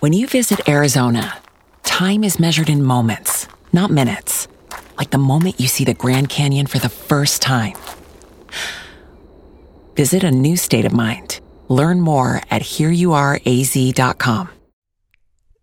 When 0.00 0.14
you 0.14 0.26
visit 0.26 0.66
Arizona, 0.66 1.42
time 1.82 2.24
is 2.24 2.40
measured 2.40 2.70
in 2.70 2.82
moments, 2.82 3.46
not 3.70 3.90
minutes. 3.90 4.48
Like 4.96 5.10
the 5.10 5.18
moment 5.18 5.60
you 5.60 5.68
see 5.68 5.84
the 5.84 5.92
Grand 5.92 6.30
Canyon 6.30 6.66
for 6.68 6.78
the 6.78 6.88
first 6.88 7.42
time. 7.42 7.74
Visit 9.96 10.24
a 10.24 10.30
new 10.30 10.56
state 10.56 10.86
of 10.86 10.94
mind. 10.94 11.40
Learn 11.68 12.00
more 12.00 12.40
at 12.50 12.62
hereyouareaz.com. 12.62 14.48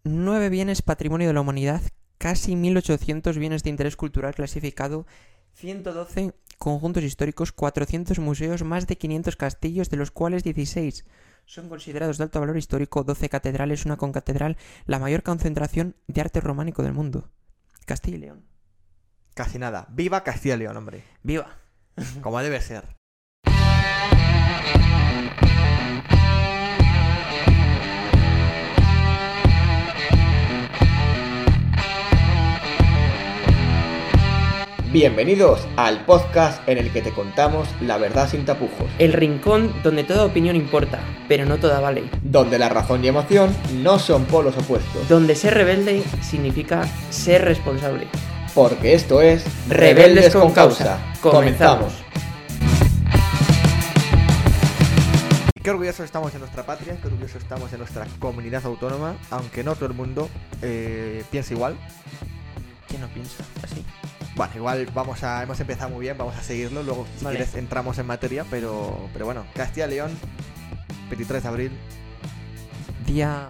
Nueve 0.03 0.49
bienes 0.51 0.83
patrimonio 0.83 1.29
de 1.29 1.33
la 1.33 1.41
humanidad, 1.41 1.81
casi 2.19 2.53
1.800 2.53 3.39
bienes 3.39 3.63
de 3.63 3.71
interés 3.71 3.95
cultural 3.95 4.35
clasificado, 4.35 5.07
112 5.55 6.35
conjuntos 6.59 7.03
históricos, 7.03 7.51
400 7.51 8.19
museos, 8.19 8.63
más 8.63 8.85
de 8.85 8.99
500 8.99 9.35
castillos, 9.35 9.89
de 9.89 9.97
los 9.97 10.11
cuales 10.11 10.43
16 10.43 11.05
son 11.47 11.69
considerados 11.69 12.17
de 12.17 12.25
alto 12.25 12.41
valor 12.41 12.57
histórico, 12.57 13.05
12 13.05 13.29
catedrales, 13.29 13.85
una 13.85 13.95
concatedral, 13.95 14.57
la 14.85 14.99
mayor 14.99 15.23
concentración 15.23 15.95
de 16.07 16.21
arte 16.21 16.41
románico 16.41 16.83
del 16.83 16.93
mundo. 16.93 17.31
Castilla 17.85 18.17
y 18.17 18.19
León. 18.19 18.45
Casi 19.33 19.57
nada. 19.57 19.87
Viva 19.89 20.23
Castilla 20.23 20.55
y 20.55 20.59
León, 20.59 20.75
hombre. 20.75 21.03
¡Viva! 21.23 21.57
Como 22.21 22.39
debe 22.41 22.59
ser. 22.61 22.96
Bienvenidos 35.01 35.67
al 35.75 36.03
podcast 36.05 36.67
en 36.67 36.79
el 36.79 36.91
que 36.91 37.03
te 37.03 37.11
contamos 37.11 37.67
la 37.81 37.99
verdad 37.99 38.27
sin 38.27 38.45
tapujos, 38.45 38.89
El 38.97 39.13
rincón 39.13 39.71
donde 39.83 40.03
toda 40.03 40.25
opinión 40.25 40.55
importa, 40.55 40.99
pero 41.27 41.45
no 41.45 41.57
toda 41.59 41.79
vale. 41.79 42.09
donde 42.23 42.57
la 42.57 42.67
razón 42.67 43.05
y 43.05 43.07
emoción 43.07 43.55
no 43.75 43.99
son 43.99 44.25
polos 44.25 44.57
opuestos, 44.57 45.07
Donde 45.07 45.35
ser 45.35 45.53
rebelde 45.53 46.03
significa 46.23 46.83
ser 47.11 47.45
responsable. 47.45 48.07
porque 48.55 48.95
esto 48.95 49.21
es 49.21 49.45
Rebeldes 49.69 50.33
con 50.33 50.51
causa. 50.51 50.97
Comenzamos. 51.21 51.93
Qué 55.61 55.69
orgullosos 55.69 56.05
estamos 56.05 56.33
de 56.33 56.39
nuestra 56.39 56.65
patria, 56.65 56.97
qué 56.99 57.05
orgullosos 57.07 57.43
estamos 57.43 57.69
de 57.69 57.77
nuestra 57.77 58.07
comunidad 58.17 58.65
autónoma, 58.65 59.15
aunque 59.29 59.63
no 59.63 59.75
todo 59.75 59.85
el 59.85 59.93
mundo 59.93 60.27
eh, 60.63 61.23
piensa 61.29 61.53
igual. 61.53 61.75
¿Quién 62.87 63.01
no 63.01 63.07
piensa? 63.09 63.43
Bueno, 64.37 64.53
igual 64.55 64.87
vamos 64.93 65.23
a, 65.23 65.41
hemos 65.41 65.59
empezado 65.59 65.89
muy 65.89 66.01
bien, 66.01 66.17
vamos 66.17 66.35
a 66.35 66.43
seguirlo, 66.43 66.83
luego 66.83 67.07
si 67.17 67.25
Vale. 67.25 67.37
quieres 67.37 67.55
entramos 67.55 67.97
en 67.97 68.05
materia, 68.05 68.45
pero, 68.49 69.09
pero 69.11 69.25
bueno, 69.25 69.45
Castilla 69.55 69.87
y 69.87 69.91
León, 69.91 70.11
23 71.09 71.41
de 71.43 71.49
abril, 71.49 71.71
Día 73.07 73.49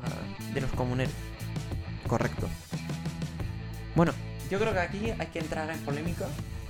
de 0.54 0.62
los 0.62 0.72
comuneros. 0.72 1.14
correcto. 2.08 2.48
Bueno, 3.96 4.14
yo 4.50 4.60
creo 4.60 4.72
que 4.72 4.80
aquí 4.80 5.10
hay 5.18 5.28
que 5.28 5.40
entrar 5.40 5.70
en 5.70 5.80
polémica. 5.82 6.28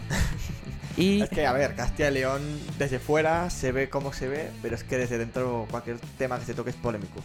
y 0.97 1.21
Es 1.21 1.29
que, 1.29 1.45
a 1.45 1.52
ver, 1.53 1.75
Castilla 1.75 2.09
y 2.09 2.13
León 2.15 2.41
desde 2.79 2.97
fuera 2.97 3.49
se 3.52 3.71
ve 3.71 3.89
como 3.89 4.13
se 4.13 4.27
ve, 4.27 4.49
pero 4.63 4.73
es 4.75 4.83
que 4.83 4.97
desde 4.97 5.17
dentro 5.19 5.67
cualquier 5.69 5.99
tema 6.17 6.39
que 6.39 6.45
se 6.45 6.53
toque 6.55 6.71
es 6.71 6.75
polémico. 6.75 7.19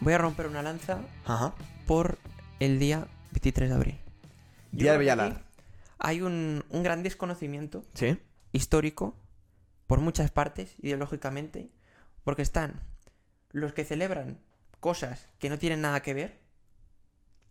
voy 0.00 0.14
a 0.14 0.18
romper 0.18 0.46
una 0.46 0.62
lanza 0.62 1.00
Ajá. 1.26 1.52
por 1.86 2.16
el 2.60 2.78
día 2.78 3.06
23 3.32 3.68
de 3.68 3.74
abril. 3.74 3.98
Día 4.72 4.92
de 4.92 4.98
Villalar. 4.98 5.42
Hay 6.00 6.22
un, 6.22 6.64
un 6.70 6.82
gran 6.82 7.02
desconocimiento 7.02 7.84
¿Sí? 7.94 8.18
histórico 8.52 9.16
por 9.86 10.00
muchas 10.00 10.30
partes, 10.30 10.74
ideológicamente, 10.80 11.70
porque 12.24 12.42
están 12.42 12.80
los 13.50 13.72
que 13.72 13.84
celebran 13.84 14.38
cosas 14.80 15.28
que 15.38 15.48
no 15.50 15.58
tienen 15.58 15.80
nada 15.82 16.00
que 16.02 16.14
ver 16.14 16.40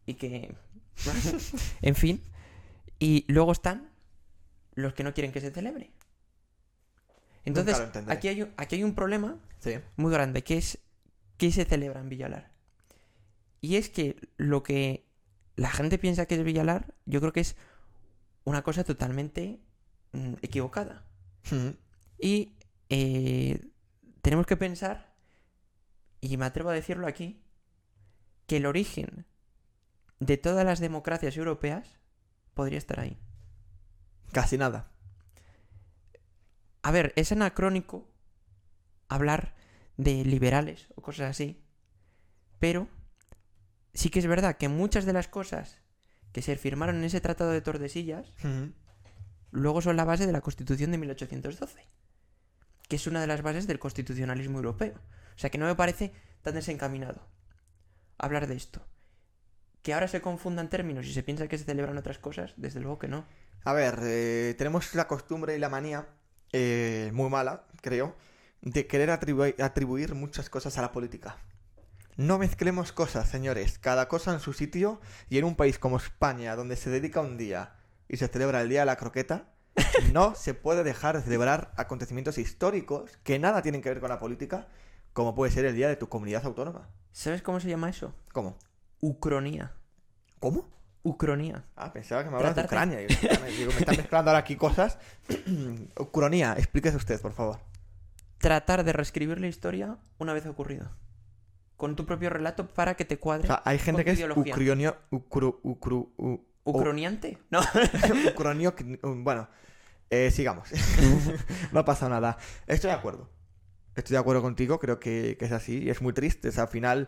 y 0.05 0.15
que... 0.15 0.55
en 1.81 1.95
fin. 1.95 2.23
Y 2.97 3.25
luego 3.31 3.51
están 3.51 3.89
los 4.73 4.93
que 4.93 5.03
no 5.03 5.13
quieren 5.13 5.31
que 5.31 5.41
se 5.41 5.51
celebre. 5.51 5.91
Entonces, 7.45 7.79
aquí 8.07 8.27
hay, 8.27 8.41
un- 8.43 8.53
aquí 8.57 8.75
hay 8.75 8.83
un 8.83 8.95
problema 8.95 9.37
Sí. 9.59 9.75
muy 9.97 10.11
grande, 10.11 10.43
que 10.43 10.57
es 10.57 10.79
qué 11.37 11.51
se 11.51 11.65
celebra 11.65 11.99
en 12.01 12.09
Villalar. 12.09 12.51
Y 13.61 13.75
es 13.75 13.89
que 13.89 14.15
lo 14.37 14.63
que 14.63 15.05
la 15.55 15.69
gente 15.69 15.97
piensa 15.97 16.25
que 16.25 16.35
es 16.35 16.43
Villalar, 16.43 16.93
yo 17.05 17.19
creo 17.19 17.33
que 17.33 17.41
es 17.41 17.55
una 18.43 18.61
cosa 18.63 18.83
totalmente 18.83 19.59
mm, 20.11 20.33
equivocada. 20.41 21.05
Ujú. 21.45 21.75
Y 22.19 22.57
eh, 22.89 23.71
tenemos 24.21 24.45
que 24.45 24.57
pensar, 24.57 25.15
y 26.21 26.37
me 26.37 26.45
atrevo 26.45 26.69
a 26.69 26.73
decirlo 26.73 27.07
aquí, 27.07 27.41
que 28.47 28.57
el 28.57 28.65
origen 28.65 29.25
de 30.19 30.37
todas 30.37 30.65
las 30.65 30.79
democracias 30.79 31.37
europeas 31.37 31.99
podría 32.53 32.77
estar 32.77 32.99
ahí. 32.99 33.17
Casi 34.31 34.57
nada. 34.57 34.91
A 36.81 36.91
ver, 36.91 37.13
es 37.15 37.31
anacrónico 37.31 38.09
hablar 39.07 39.55
de 39.97 40.23
liberales 40.23 40.87
o 40.95 41.01
cosas 41.01 41.31
así, 41.31 41.63
pero 42.57 42.87
sí 43.93 44.09
que 44.09 44.19
es 44.19 44.27
verdad 44.27 44.57
que 44.57 44.69
muchas 44.69 45.05
de 45.05 45.13
las 45.13 45.27
cosas 45.27 45.81
que 46.31 46.41
se 46.41 46.55
firmaron 46.57 46.97
en 46.97 47.03
ese 47.05 47.21
Tratado 47.21 47.51
de 47.51 47.61
Tordesillas 47.61 48.31
luego 49.51 49.81
son 49.81 49.95
la 49.97 50.05
base 50.05 50.25
de 50.27 50.31
la 50.31 50.41
Constitución 50.41 50.91
de 50.91 50.97
1812, 50.99 51.87
que 52.87 52.95
es 52.95 53.07
una 53.07 53.21
de 53.21 53.27
las 53.27 53.41
bases 53.41 53.65
del 53.67 53.79
constitucionalismo 53.79 54.57
europeo. 54.57 54.93
O 55.35 55.39
sea 55.39 55.49
que 55.49 55.57
no 55.57 55.65
me 55.65 55.75
parece 55.75 56.11
tan 56.43 56.53
desencaminado 56.55 57.25
hablar 58.17 58.47
de 58.47 58.55
esto. 58.55 58.85
Que 59.81 59.93
ahora 59.93 60.07
se 60.07 60.21
confundan 60.21 60.69
términos 60.69 61.05
y 61.07 61.13
se 61.13 61.23
piensa 61.23 61.47
que 61.47 61.57
se 61.57 61.63
celebran 61.63 61.97
otras 61.97 62.19
cosas, 62.19 62.53
desde 62.57 62.79
luego 62.81 62.99
que 62.99 63.07
no. 63.07 63.25
A 63.63 63.73
ver, 63.73 63.99
eh, 64.03 64.55
tenemos 64.57 64.93
la 64.95 65.07
costumbre 65.07 65.55
y 65.55 65.59
la 65.59 65.69
manía, 65.69 66.07
eh, 66.51 67.09
muy 67.13 67.29
mala, 67.29 67.65
creo, 67.81 68.15
de 68.61 68.87
querer 68.87 69.09
atribu- 69.09 69.55
atribuir 69.63 70.15
muchas 70.15 70.49
cosas 70.49 70.77
a 70.77 70.81
la 70.81 70.91
política. 70.91 71.37
No 72.19 72.37
mezclemos 72.37 72.91
cosas, 72.91 73.29
señores, 73.29 73.79
cada 73.79 74.09
cosa 74.09 74.33
en 74.33 74.41
su 74.41 74.51
sitio 74.51 74.99
y 75.29 75.37
en 75.37 75.45
un 75.45 75.55
país 75.55 75.79
como 75.79 75.95
España, 75.95 76.53
donde 76.57 76.75
se 76.75 76.89
dedica 76.89 77.21
un 77.21 77.37
día 77.37 77.75
y 78.09 78.17
se 78.17 78.27
celebra 78.27 78.59
el 78.59 78.67
Día 78.67 78.81
de 78.81 78.87
la 78.87 78.97
Croqueta, 78.97 79.53
no 80.11 80.35
se 80.35 80.53
puede 80.53 80.83
dejar 80.83 81.15
de 81.15 81.23
celebrar 81.23 81.71
acontecimientos 81.77 82.37
históricos 82.37 83.17
que 83.23 83.39
nada 83.39 83.61
tienen 83.61 83.81
que 83.81 83.87
ver 83.87 84.01
con 84.01 84.09
la 84.09 84.19
política, 84.19 84.67
como 85.13 85.33
puede 85.33 85.53
ser 85.53 85.63
el 85.63 85.75
Día 85.75 85.87
de 85.87 85.95
tu 85.95 86.09
comunidad 86.09 86.45
autónoma. 86.45 86.89
¿Sabes 87.13 87.41
cómo 87.41 87.61
se 87.61 87.69
llama 87.69 87.89
eso? 87.89 88.13
¿Cómo? 88.33 88.57
Ucronía. 88.99 89.71
¿Cómo? 90.41 90.69
Ucronía. 91.03 91.63
Ah, 91.77 91.93
pensaba 91.93 92.25
que 92.25 92.29
me 92.31 92.35
hablabas 92.35 92.57
de 92.57 92.63
Ucrania. 92.63 92.97
Digo, 92.97 93.11
me- 93.41 93.51
digo, 93.51 93.71
me 93.71 93.79
están 93.79 93.95
mezclando 93.95 94.31
ahora 94.31 94.39
aquí 94.39 94.57
cosas. 94.57 94.97
Ucronía, 95.97 96.55
explíquese 96.57 96.97
usted, 96.97 97.21
por 97.21 97.31
favor. 97.31 97.59
Tratar 98.39 98.83
de 98.83 98.91
reescribir 98.91 99.39
la 99.39 99.47
historia 99.47 99.97
una 100.17 100.33
vez 100.33 100.45
ocurrido. 100.45 100.91
Con 101.79 101.95
tu 101.95 102.05
propio 102.05 102.29
relato 102.29 102.67
para 102.67 102.95
que 102.95 103.05
te 103.05 103.17
cuadre. 103.19 103.45
O 103.45 103.47
sea, 103.47 103.61
hay 103.63 103.79
gente 103.79 104.03
que 104.03 104.11
es 104.11 104.19
ucronio, 104.35 104.97
ucru, 105.11 105.61
ucru, 105.63 106.13
u- 106.17 106.45
¿Ucroniante? 106.65 107.37
No. 107.49 107.61
ucronio, 108.29 108.75
bueno, 109.01 109.47
eh, 110.09 110.29
sigamos. 110.29 110.67
no 111.71 111.79
ha 111.79 111.85
pasado 111.85 112.11
nada. 112.11 112.37
Estoy 112.67 112.89
de 112.89 112.97
acuerdo. 112.97 113.29
Estoy 113.95 114.15
de 114.15 114.19
acuerdo 114.19 114.41
contigo, 114.41 114.77
creo 114.77 114.99
que, 114.99 115.37
que 115.39 115.45
es 115.45 115.53
así. 115.53 115.83
y 115.83 115.89
Es 115.89 116.01
muy 116.01 116.11
triste. 116.11 116.49
O 116.49 116.51
sea, 116.51 116.63
al 116.63 116.69
final, 116.69 117.07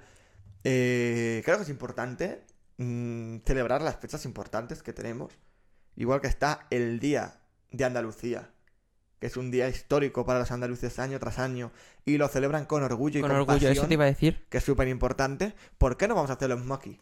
eh, 0.63 1.41
creo 1.43 1.57
que 1.57 1.63
es 1.63 1.69
importante 1.69 2.45
mm, 2.77 3.39
celebrar 3.45 3.81
las 3.81 3.97
fechas 3.97 4.23
importantes 4.23 4.81
que 4.83 4.93
tenemos. 4.93 5.38
Igual 5.97 6.21
que 6.21 6.27
está 6.27 6.65
el 6.69 7.01
Día 7.01 7.41
de 7.71 7.83
Andalucía, 7.83 8.49
que 9.21 9.27
es 9.27 9.37
un 9.37 9.51
día 9.51 9.69
histórico 9.69 10.25
para 10.25 10.39
los 10.39 10.51
andaluces 10.51 10.97
año 10.97 11.19
tras 11.19 11.37
año, 11.37 11.71
y 12.05 12.17
lo 12.17 12.27
celebran 12.27 12.65
con 12.65 12.81
orgullo 12.81 13.19
y 13.19 13.21
Con 13.21 13.29
con, 13.29 13.39
orgullo, 13.39 13.69
eso 13.69 13.87
te 13.87 13.93
iba 13.93 14.03
a 14.03 14.07
decir. 14.07 14.45
que 14.49 14.57
es 14.57 14.63
súper 14.63 14.87
importante. 14.87 15.53
¿Por 15.77 15.95
qué 15.95 16.07
no 16.07 16.15
vamos 16.15 16.31
a 16.31 16.33
hacer 16.33 16.49
lo 16.49 16.57
mismo 16.57 16.73
aquí? 16.73 16.99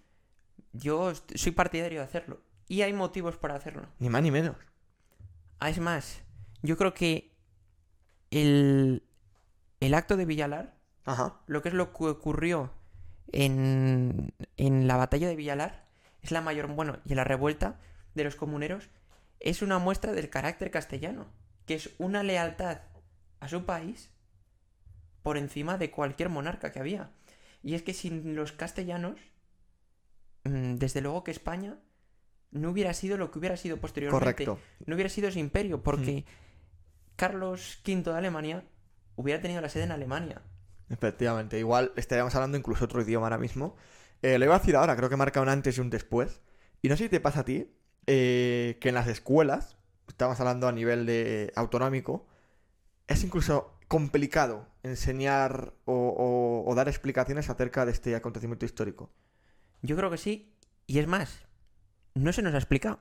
Yo 0.73 1.13
soy 1.33 1.53
partidario 1.53 1.99
de 1.99 2.05
hacerlo. 2.05 2.41
Y 2.67 2.81
hay 2.81 2.91
motivos 2.91 3.37
para 3.37 3.55
hacerlo. 3.55 3.87
Ni 3.99 4.09
más 4.09 4.21
ni 4.21 4.31
menos. 4.31 4.57
Ah, 5.59 5.69
es 5.69 5.79
más, 5.79 6.21
yo 6.61 6.77
creo 6.77 6.93
que 6.93 7.31
el, 8.31 9.01
el 9.79 9.93
acto 9.93 10.17
de 10.17 10.25
Villalar, 10.25 10.75
Ajá. 11.05 11.39
lo 11.47 11.61
que 11.61 11.69
es 11.69 11.73
lo 11.75 11.93
que 11.93 12.03
ocurrió 12.05 12.71
en, 13.31 14.33
en 14.57 14.87
la 14.87 14.97
batalla 14.97 15.29
de 15.29 15.35
Villalar, 15.37 15.85
es 16.21 16.31
la 16.31 16.41
mayor, 16.41 16.67
bueno, 16.67 16.97
y 17.05 17.11
en 17.13 17.17
la 17.17 17.23
revuelta 17.23 17.79
de 18.13 18.25
los 18.25 18.35
comuneros, 18.35 18.89
es 19.39 19.61
una 19.61 19.79
muestra 19.79 20.11
del 20.11 20.29
carácter 20.29 20.69
castellano, 20.69 21.27
que 21.69 21.75
es 21.75 21.91
una 21.99 22.23
lealtad 22.23 22.79
a 23.41 23.47
su 23.47 23.63
país 23.63 24.09
por 25.21 25.37
encima 25.37 25.77
de 25.77 25.91
cualquier 25.91 26.29
monarca 26.29 26.71
que 26.71 26.79
había. 26.79 27.11
Y 27.61 27.75
es 27.75 27.83
que 27.83 27.93
sin 27.93 28.35
los 28.35 28.53
castellanos, 28.53 29.19
mm, 30.45 30.77
desde 30.77 31.01
luego 31.01 31.23
que 31.23 31.29
España 31.29 31.77
no 32.49 32.71
hubiera 32.71 32.95
sido 32.95 33.17
lo 33.17 33.29
que 33.29 33.37
hubiera 33.37 33.55
sido 33.55 33.77
posteriormente. 33.77 34.45
Correcto. 34.45 34.59
No 34.87 34.95
hubiera 34.95 35.11
sido 35.11 35.27
ese 35.27 35.39
imperio, 35.39 35.83
porque 35.83 36.25
Carlos 37.15 37.83
V 37.85 38.01
de 38.01 38.17
Alemania 38.17 38.63
hubiera 39.15 39.39
tenido 39.39 39.61
la 39.61 39.69
sede 39.69 39.83
en 39.83 39.91
Alemania. 39.91 40.41
Efectivamente. 40.89 41.59
Igual 41.59 41.91
estaríamos 41.97 42.33
hablando 42.33 42.57
incluso 42.57 42.85
otro 42.85 43.03
idioma 43.03 43.27
ahora 43.27 43.37
mismo. 43.37 43.75
Eh, 44.23 44.39
lo 44.39 44.45
iba 44.45 44.55
a 44.55 44.57
decir 44.59 44.75
ahora, 44.75 44.95
creo 44.95 45.09
que 45.09 45.17
marca 45.17 45.39
un 45.39 45.49
antes 45.49 45.77
y 45.77 45.81
un 45.81 45.91
después. 45.91 46.41
Y 46.81 46.89
no 46.89 46.97
sé 46.97 47.03
si 47.03 47.09
te 47.09 47.19
pasa 47.19 47.41
a 47.41 47.45
ti 47.45 47.75
eh, 48.07 48.79
que 48.81 48.89
en 48.89 48.95
las 48.95 49.07
escuelas, 49.07 49.77
estamos 50.09 50.39
hablando 50.39 50.67
a 50.67 50.71
nivel 50.71 51.05
de 51.05 51.51
autonómico, 51.55 52.27
es 53.07 53.23
incluso 53.23 53.73
complicado 53.87 54.67
enseñar 54.83 55.73
o, 55.85 55.93
o- 55.93 56.69
o 56.69 56.75
dar 56.75 56.87
explicaciones 56.87 57.49
acerca 57.49 57.85
de 57.85 57.91
este 57.91 58.15
acontecimiento 58.15 58.65
histórico. 58.65 59.09
Yo 59.81 59.95
creo 59.95 60.11
que 60.11 60.17
sí. 60.17 60.53
Y 60.85 60.99
es 60.99 61.07
más, 61.07 61.39
no 62.13 62.33
se 62.33 62.41
nos 62.41 62.53
ha 62.53 62.57
explicado. 62.57 62.99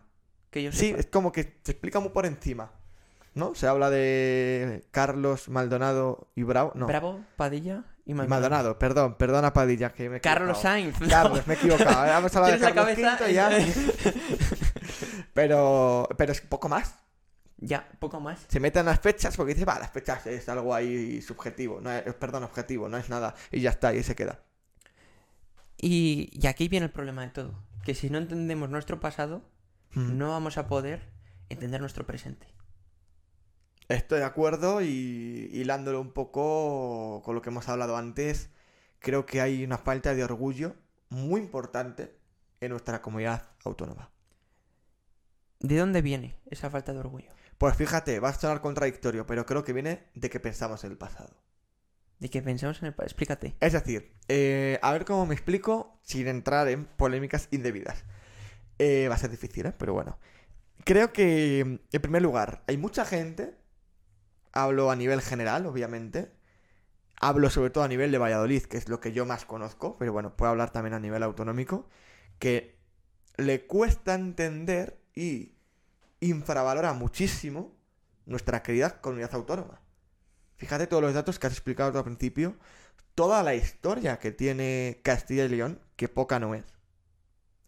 Que 0.51 0.63
yo 0.63 0.73
Sí, 0.73 0.95
es 0.97 1.07
como 1.07 1.31
que 1.33 1.59
se 1.63 1.73
explica 1.73 2.01
muy 2.01 2.11
por 2.11 2.25
encima. 2.25 2.73
¿No? 3.35 3.55
Se 3.55 3.67
habla 3.69 3.91
de 3.91 4.85
Carlos 4.91 5.49
Maldonado 5.49 6.31
y 6.35 6.43
Bravo. 6.43 6.73
No, 6.75 6.87
Bravo, 6.87 7.21
Padilla 7.37 7.85
y 8.05 8.13
y 8.13 8.15
Maldonado. 8.15 8.41
Maldonado, 8.41 8.79
perdón, 8.79 9.15
perdona 9.17 9.53
Padilla, 9.53 9.93
que 9.93 10.09
me 10.09 10.17
he 10.17 10.21
Carlos 10.21 10.59
equivocado. 10.59 10.75
Sainz. 10.75 11.01
no. 11.01 11.09
Carlos, 11.09 11.47
me 11.47 11.55
he 11.55 11.57
equivocado. 11.59 12.07
¿eh? 12.07 12.09
Vamos 12.15 12.35
a 12.35 12.39
hablar 12.39 12.59
de 12.59 12.67
Carlos 12.67 12.85
cabeza 12.87 13.31
y 13.31 13.35
ya. 13.35 13.51
Pero, 15.38 16.08
pero 16.17 16.32
es 16.32 16.40
poco 16.40 16.69
más. 16.69 16.96
Ya, 17.58 17.88
poco 18.00 18.19
más. 18.19 18.44
Se 18.49 18.58
meten 18.58 18.87
las 18.87 18.99
fechas 18.99 19.37
porque 19.37 19.55
dice, 19.55 19.64
va, 19.64 19.79
las 19.79 19.93
fechas 19.93 20.26
es 20.26 20.49
algo 20.49 20.75
ahí 20.75 21.23
subjetivo, 21.23 21.81
no 21.81 21.93
es- 21.93 22.12
perdón, 22.14 22.43
objetivo, 22.43 22.88
no 22.88 22.96
es 22.96 23.08
nada. 23.08 23.37
Y 23.52 23.61
ya 23.61 23.70
está, 23.70 23.93
y 23.94 23.99
ahí 23.99 24.02
se 24.02 24.17
queda. 24.17 24.40
Y, 25.76 26.29
y 26.32 26.49
aquí 26.49 26.67
viene 26.67 26.87
el 26.87 26.93
problema 26.93 27.23
de 27.23 27.29
todo. 27.31 27.55
Que 27.85 27.94
si 27.94 28.11
no 28.11 28.19
entendemos 28.19 28.69
nuestro 28.69 28.99
pasado, 28.99 29.43
Mm. 29.94 30.19
no 30.19 30.31
vamos 30.31 30.58
a 30.58 30.67
poder 30.67 31.08
entender 31.50 31.81
nuestro 31.81 32.05
presente. 32.05 32.49
Estoy 33.88 34.19
de 34.19 34.25
acuerdo 34.25 34.82
y 34.82 35.50
hilándolo 35.52 36.00
un 36.00 36.11
poco 36.12 37.23
con 37.25 37.37
lo 37.37 37.43
que 37.43 37.50
hemos 37.50 37.69
hablado 37.69 37.96
antes, 37.96 38.50
creo 38.99 39.25
que 39.25 39.40
hay 39.40 39.62
una 39.64 39.79
falta 39.79 40.14
de 40.14 40.25
orgullo 40.25 40.75
muy 41.11 41.40
importante 41.40 42.19
en 42.61 42.70
nuestra 42.73 43.00
comunidad 43.02 43.44
autónoma. 43.64 44.11
¿De 45.61 45.77
dónde 45.77 46.03
viene 46.03 46.37
esa 46.51 46.71
falta 46.71 46.93
de 46.93 47.01
orgullo? 47.01 47.31
Pues 47.59 47.77
fíjate, 47.77 48.21
va 48.21 48.29
a 48.31 48.33
sonar 48.35 48.61
contradictorio, 48.61 49.27
pero 49.27 49.45
creo 49.47 49.65
que 49.65 49.73
viene 49.73 50.05
de 50.15 50.31
que 50.31 50.41
pensamos 50.41 50.85
en 50.85 50.93
el 50.93 50.99
pasado. 50.99 51.43
De 52.21 52.31
que 52.31 52.43
pensamos 52.43 52.81
en 52.83 52.87
el... 52.89 52.95
pa- 52.95 53.05
Explícate. 53.05 53.57
Es 53.61 53.73
decir, 53.73 54.17
eh, 54.29 54.79
a 54.83 54.93
ver 54.93 55.05
cómo 55.05 55.27
me 55.27 55.35
explico 55.35 55.99
sin 56.03 56.29
entrar 56.29 56.69
en 56.69 56.85
polémicas 56.85 57.49
indebidas. 57.51 58.05
Eh, 58.79 59.07
va 59.09 59.15
a 59.17 59.19
ser 59.19 59.31
difícil, 59.31 59.67
¿eh? 59.67 59.75
Pero 59.79 59.93
bueno. 59.95 60.19
Creo 60.85 61.13
que, 61.13 61.61
en 61.61 62.03
primer 62.03 62.23
lugar, 62.23 62.63
hay 62.69 62.77
mucha 62.79 63.05
gente, 63.05 63.57
hablo 64.53 64.91
a 64.91 64.97
nivel 64.97 65.21
general, 65.23 65.67
obviamente, 65.67 66.33
hablo 67.21 67.51
sobre 67.51 67.71
todo 67.71 67.85
a 67.85 67.89
nivel 67.89 68.13
de 68.13 68.19
Valladolid, 68.19 68.63
que 68.65 68.77
es 68.79 68.89
lo 68.89 69.01
que 69.01 69.13
yo 69.13 69.27
más 69.27 69.45
conozco, 69.45 69.97
pero 69.99 70.13
bueno, 70.13 70.37
puedo 70.37 70.51
hablar 70.51 70.71
también 70.71 70.95
a 70.95 71.01
nivel 71.01 71.23
autonómico, 71.23 71.89
que 72.39 72.79
le 73.37 73.67
cuesta 73.67 74.15
entender 74.15 74.98
y 75.19 75.56
infravalora 76.20 76.93
muchísimo 76.93 77.76
nuestra 78.25 78.62
querida 78.62 79.00
comunidad 79.00 79.35
autónoma. 79.35 79.81
Fíjate 80.56 80.87
todos 80.87 81.03
los 81.03 81.12
datos 81.12 81.41
que 81.41 81.49
has 81.49 81.53
explicado 81.53 81.99
al 81.99 82.05
principio, 82.05 82.56
toda 83.17 83.43
la 83.43 83.56
historia 83.56 84.20
que 84.20 84.31
tiene 84.31 85.00
Castilla 85.03 85.44
y 85.44 85.49
León, 85.49 85.81
que 85.97 86.09
poca 86.09 86.38
no 86.38 86.55
es. 86.55 86.65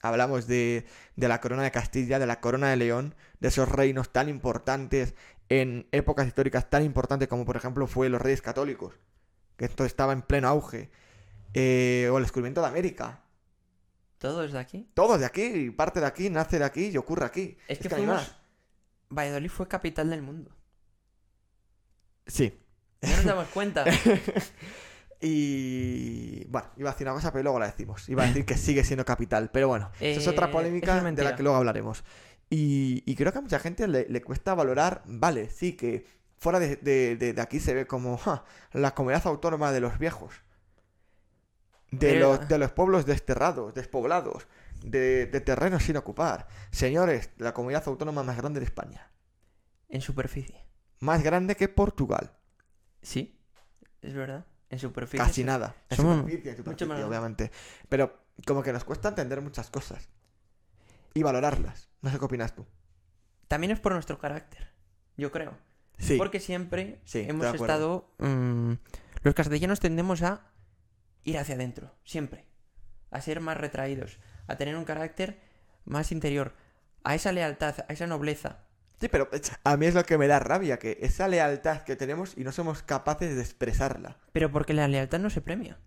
Hablamos 0.01 0.47
de, 0.47 0.87
de 1.17 1.29
la 1.29 1.41
corona 1.41 1.65
de 1.65 1.73
Castilla, 1.73 2.21
de 2.21 2.27
la 2.27 2.41
corona 2.41 2.69
de 2.69 2.77
León, 2.77 3.17
de 3.41 3.49
esos 3.49 3.69
reinos 3.69 4.13
tan 4.13 4.29
importantes 4.29 5.15
en 5.49 5.89
épocas 5.91 6.29
históricas 6.29 6.71
tan 6.71 6.85
importantes 6.85 7.27
como 7.27 7.45
por 7.45 7.57
ejemplo 7.57 7.89
fue 7.89 8.09
los 8.09 8.23
reyes 8.23 8.43
católicos, 8.43 8.95
que 9.57 9.65
esto 9.65 9.85
estaba 9.85 10.13
en 10.13 10.23
pleno 10.23 10.47
auge, 10.47 10.91
eh, 11.53 12.09
o 12.13 12.19
el 12.19 12.23
descubrimiento 12.23 12.61
de 12.61 12.69
América. 12.69 13.25
¿Todo 14.21 14.45
es 14.45 14.53
de 14.53 14.59
aquí? 14.59 14.89
Todo 14.95 15.17
de 15.19 15.25
aquí, 15.25 15.71
parte 15.71 15.99
de 15.99 16.07
aquí, 16.07 16.29
nace 16.31 16.59
de 16.59 16.65
aquí 16.67 16.89
y 16.89 16.97
ocurre 16.99 17.25
aquí. 17.25 17.57
Es 17.67 17.79
que 17.79 17.89
hay 17.89 18.03
fuimos... 18.03 18.17
más. 18.17 18.37
Valladolid 19.09 19.49
fue 19.51 19.67
capital 19.67 20.11
del 20.11 20.21
mundo. 20.23 20.55
Sí. 22.27 22.53
No 23.03 23.09
nos 23.11 23.25
damos 23.25 23.49
cuenta. 23.49 23.85
Y 25.23 26.45
bueno, 26.47 26.69
iba 26.79 26.89
a 26.89 26.93
decir 26.93 27.07
una 27.07 27.15
cosa, 27.15 27.31
pero 27.31 27.43
luego 27.43 27.59
la 27.59 27.67
decimos. 27.67 28.09
Iba 28.09 28.23
a 28.23 28.27
decir 28.27 28.47
que 28.47 28.57
sigue 28.57 28.85
siendo 28.85 29.05
capital, 29.05 29.51
pero 29.53 29.69
bueno, 29.69 29.91
esa 30.01 30.19
es 30.21 30.27
otra 30.27 30.47
Eh, 30.47 30.51
polémica 30.51 30.97
es 30.97 31.15
de 31.17 31.25
la 31.25 31.37
que 31.37 31.43
luego 31.43 31.59
hablaremos. 31.59 32.05
Y, 32.49 33.03
y 33.05 33.15
creo 33.17 33.31
que 33.33 33.39
a 33.39 33.43
mucha 33.43 33.59
gente 33.59 33.87
le, 33.87 34.07
le 34.09 34.23
cuesta 34.23 34.55
valorar, 34.55 35.03
vale, 35.07 35.51
sí, 35.51 35.75
que 35.75 36.07
fuera 36.39 36.59
de, 36.59 36.77
de- 36.77 37.17
de- 37.17 37.33
de 37.35 37.41
aquí 37.43 37.61
se 37.61 37.75
ve 37.75 37.87
como 37.87 38.17
ja, 38.17 38.45
la 38.73 38.95
comunidad 38.95 39.27
autónoma 39.27 39.73
de 39.73 39.81
los 39.81 39.99
viejos, 39.99 40.35
de, 41.91 42.19
los, 42.21 42.49
de 42.49 42.59
los 42.59 42.73
pueblos 42.73 43.07
desterrados, 43.07 43.75
despoblados, 43.75 44.47
de, 44.85 45.27
de 45.27 45.41
terrenos 45.41 45.83
sin 45.83 45.97
ocupar. 45.97 46.47
Señores, 46.71 47.31
la 47.39 47.53
comunidad 47.55 47.87
autónoma 47.87 48.23
más 48.23 48.37
grande 48.37 48.61
de 48.61 48.67
España, 48.67 49.11
en 49.89 50.01
superficie. 50.01 50.65
más 51.01 51.23
grande 51.23 51.57
que 51.57 51.69
Portugal. 51.69 52.33
Sí, 53.03 53.41
es 54.03 54.15
verdad. 54.15 54.45
En 54.69 54.79
superficie. 54.79 55.19
Casi 55.25 55.35
sí. 55.41 55.45
nada. 55.45 55.75
En 55.89 55.97
Somos 55.97 56.19
superficie, 56.19 56.51
en 56.53 56.57
superficie, 56.57 57.05
obviamente. 57.05 57.51
Pero 57.89 58.21
como 58.47 58.63
que 58.63 58.73
nos 58.73 58.85
cuesta 58.85 59.09
entender 59.09 59.41
muchas 59.41 59.69
cosas. 59.69 60.09
Y 61.13 61.25
valorarlas. 61.25 61.89
No 62.03 62.11
sé 62.11 62.19
qué 62.21 62.25
opinas 62.25 62.55
tú. 62.55 62.65
También 63.49 63.73
es 63.73 63.81
por 63.81 63.93
nuestro 63.95 64.19
carácter, 64.19 64.71
yo 65.17 65.33
creo. 65.33 65.59
Sí. 65.99 66.17
Porque 66.17 66.39
siempre 66.39 67.01
Sí, 67.05 67.27
hemos 67.29 67.53
estado... 67.53 68.09
mm, 68.19 68.75
los 69.23 69.35
castellanos 69.35 69.81
tendemos 69.81 70.23
a 70.23 70.47
ir 71.25 71.39
hacia 71.39 71.55
adentro, 71.55 71.95
siempre. 72.05 72.45
A 73.11 73.21
ser 73.21 73.41
más 73.41 73.57
retraídos, 73.57 74.19
a 74.47 74.57
tener 74.57 74.77
un 74.77 74.85
carácter 74.85 75.41
más 75.85 76.13
interior, 76.13 76.55
a 77.05 77.15
esa 77.15 77.33
lealtad, 77.33 77.75
a 77.89 77.93
esa 77.93 78.07
nobleza. 78.07 78.61
Sí, 79.01 79.09
pero 79.09 79.31
a 79.65 79.77
mí 79.77 79.87
es 79.87 79.95
lo 79.95 80.05
que 80.05 80.19
me 80.19 80.27
da 80.27 80.39
rabia, 80.39 80.79
que 80.79 80.99
esa 81.01 81.27
lealtad 81.27 81.83
que 81.83 81.97
tenemos 81.97 82.37
y 82.37 82.45
no 82.45 82.53
somos 82.53 82.83
capaces 82.83 83.35
de 83.35 83.41
expresarla. 83.41 84.19
Pero 84.33 84.53
porque 84.53 84.75
la 84.75 84.89
lealtad 84.89 85.19
no 85.19 85.31
se 85.31 85.41
premia. 85.41 85.79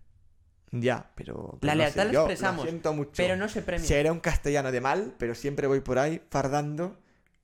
Ya, 0.72 1.12
pero... 1.14 1.58
La 1.60 1.74
no 1.74 1.78
lealtad 1.78 2.02
sé, 2.02 2.06
la 2.08 2.12
yo 2.12 2.20
expresamos, 2.22 2.64
Lo 2.64 2.70
siento 2.70 2.92
mucho. 2.92 3.12
Pero 3.16 3.36
no 3.36 3.48
se 3.48 3.62
premia. 3.62 3.86
Seré 3.86 4.10
un 4.10 4.18
castellano 4.18 4.72
de 4.72 4.80
mal, 4.80 5.14
pero 5.18 5.36
siempre 5.36 5.68
voy 5.68 5.80
por 5.80 6.00
ahí 6.00 6.20
fardando 6.30 6.98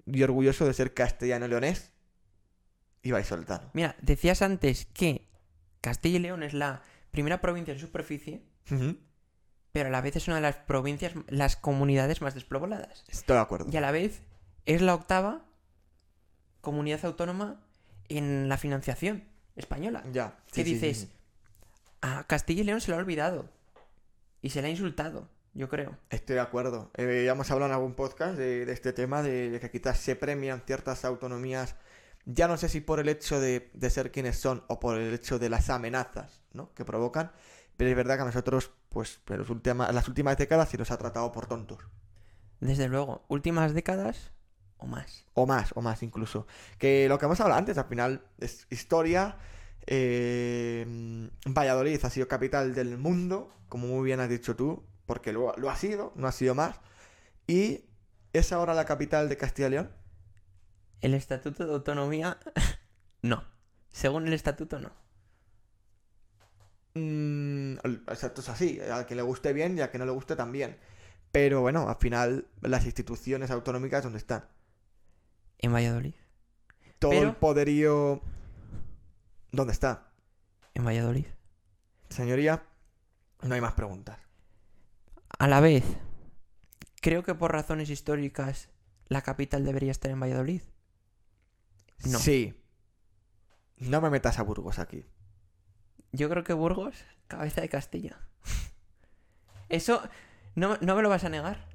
y 0.07 0.23
orgulloso 0.25 0.67
de 0.67 0.75
ser 0.75 0.93
castellano 0.93 1.47
leonés. 1.47 1.93
Y 3.03 3.13
vais 3.13 3.27
soltando. 3.27 3.71
Mira, 3.73 3.95
decías 4.03 4.43
antes 4.43 4.87
que 4.87 5.27
Castilla 5.81 6.17
y 6.17 6.23
León 6.23 6.43
es 6.43 6.53
la 6.53 6.83
primera 7.11 7.41
provincia 7.41 7.73
en 7.73 7.81
superficie, 7.81 8.43
pero 9.73 9.89
a 9.89 9.91
la 9.91 10.01
vez 10.01 10.17
es 10.17 10.27
una 10.29 10.37
de 10.37 10.43
las 10.43 10.57
provincias, 10.57 11.15
las 11.29 11.57
comunidades 11.57 12.21
más 12.23 12.35
despobladas. 12.35 13.05
Estoy 13.09 13.37
de 13.37 13.43
acuerdo. 13.43 13.67
Y 13.73 13.77
a 13.77 13.81
la 13.81 13.91
vez 13.91 14.23
es 14.67 14.83
la 14.83 14.95
octava 14.95 15.47
comunidad 16.61 17.05
autónoma 17.05 17.61
en 18.09 18.49
la 18.49 18.59
financiación 18.59 19.25
española. 19.57 20.05
Ya. 20.13 20.39
¿Qué 20.53 20.65
sí, 20.65 20.65
sí, 20.65 20.75
dices? 20.75 20.99
sí. 20.99 21.13
A 22.03 22.25
Castilla 22.27 22.63
y 22.63 22.65
León 22.65 22.81
se 22.81 22.91
lo 22.91 22.97
ha 22.97 23.01
olvidado. 23.01 23.49
Y 24.43 24.51
se 24.51 24.63
le 24.63 24.69
ha 24.69 24.71
insultado, 24.71 25.29
yo 25.53 25.69
creo. 25.69 25.99
Estoy 26.09 26.35
de 26.35 26.41
acuerdo. 26.41 26.91
Eh, 26.97 27.25
ya 27.27 27.33
hemos 27.33 27.51
hablado 27.51 27.71
en 27.71 27.75
algún 27.75 27.95
podcast 27.95 28.39
de, 28.39 28.65
de 28.65 28.73
este 28.73 28.93
tema, 28.93 29.23
de, 29.23 29.51
de 29.51 29.61
que 29.61 29.71
quizás 29.71 29.99
se 29.99 30.17
premian 30.17 30.63
ciertas 30.67 31.05
autonomías, 31.05 31.77
ya 32.27 32.49
no 32.49 32.57
sé 32.57 32.69
si 32.69 32.81
por 32.81 33.01
el 33.01 33.09
hecho 33.09 33.41
de, 33.41 33.71
de 33.75 33.91
ser 33.91 34.13
quienes 34.13 34.39
son 34.39 34.65
o 34.69 34.81
por 34.81 34.99
el 34.99 35.13
hecho 35.15 35.39
de 35.39 35.49
las 35.49 35.71
amenazas 35.71 36.43
¿no? 36.53 36.73
que 36.75 36.85
provocan, 36.85 37.33
pero 37.77 37.91
es 37.91 37.97
verdad 37.97 38.17
que 38.17 38.23
a 38.23 38.27
nosotros, 38.27 38.71
pues, 38.91 39.21
en 39.29 39.39
los 39.39 39.49
las 39.95 40.09
últimas 40.09 40.37
décadas 40.37 40.69
se 40.69 40.79
nos 40.79 40.91
ha 40.91 40.99
tratado 40.99 41.33
por 41.33 41.47
tontos. 41.47 41.79
Desde 42.61 42.89
luego, 42.89 43.25
últimas 43.29 43.73
décadas 43.75 44.33
o 44.77 44.87
más. 44.87 45.27
O 45.35 45.47
más, 45.47 45.73
o 45.75 45.83
más 45.83 46.03
incluso. 46.03 46.47
Que 46.79 47.09
lo 47.09 47.19
que 47.19 47.27
hemos 47.27 47.41
hablado 47.41 47.59
antes, 47.59 47.79
al 47.79 47.87
final, 47.87 48.25
es 48.39 48.67
historia. 48.71 49.37
eh, 49.87 51.31
Valladolid 51.47 52.05
ha 52.05 52.11
sido 52.11 52.29
capital 52.29 52.75
del 52.75 52.99
mundo, 52.99 53.53
como 53.69 53.87
muy 53.89 54.05
bien 54.05 54.21
has 54.21 54.29
dicho 54.29 54.57
tú, 54.57 54.85
porque 55.07 55.33
lo, 55.33 55.55
lo 55.57 55.71
ha 55.71 55.77
sido, 55.77 56.13
no 56.17 56.27
ha 56.29 56.33
sido 56.33 56.55
más. 56.55 56.81
Y 57.47 57.85
es 58.33 58.53
ahora 58.53 58.75
la 58.75 58.85
capital 58.85 59.29
de 59.29 59.37
Castilla 59.37 59.69
y 59.69 59.71
León. 59.73 59.91
El 61.01 61.15
estatuto 61.15 61.67
de 61.67 61.73
autonomía, 61.73 62.39
no. 63.23 63.45
Según 63.91 64.27
el 64.27 64.33
estatuto, 64.35 64.79
no. 64.79 64.93
Mm, 66.95 67.75
exacto, 68.09 68.41
es 68.41 68.49
así. 68.49 68.81
A 68.81 69.07
que 69.07 69.15
le 69.15 69.23
guste 69.23 69.53
bien 69.53 69.79
y 69.79 69.81
a 69.81 69.91
que 69.91 69.99
no 69.99 70.05
le 70.05 70.13
guste 70.13 70.37
también. 70.37 70.79
Pero 71.33 71.61
bueno, 71.61 71.89
al 71.89 71.97
final, 71.97 72.47
las 72.61 72.85
instituciones 72.87 73.51
autonómicas, 73.51 74.03
¿dónde 74.03 74.19
están? 74.19 74.45
En 75.59 75.73
Valladolid. 75.73 76.15
Todo 76.99 77.13
Pero- 77.13 77.29
el 77.29 77.37
poderío. 77.37 78.21
¿Dónde 79.53 79.73
está? 79.73 80.13
En 80.75 80.85
Valladolid. 80.85 81.27
Señoría, 82.09 82.65
no 83.43 83.55
hay 83.55 83.61
más 83.61 83.73
preguntas. 83.75 84.19
A 85.39 85.49
la 85.49 85.61
vez, 85.61 85.85
creo 87.01 87.23
que 87.23 87.35
por 87.35 87.53
razones 87.53 87.89
históricas 87.91 88.69
la 89.09 89.23
capital 89.23 89.65
debería 89.65 89.91
estar 89.93 90.11
en 90.11 90.21
Valladolid. 90.21 90.63
No. 92.05 92.19
Sí. 92.19 92.55
No 93.79 94.01
me 94.01 94.11
metas 94.11 94.39
a 94.39 94.43
Burgos 94.43 94.79
aquí. 94.79 95.05
Yo 96.13 96.29
creo 96.29 96.45
que 96.45 96.53
Burgos, 96.53 96.97
cabeza 97.29 97.61
de 97.61 97.69
Castilla. 97.69 98.19
Eso 99.69 100.03
no, 100.55 100.77
no 100.81 100.97
me 100.97 101.03
lo 101.03 101.09
vas 101.09 101.25
a 101.25 101.29
negar. 101.29 101.67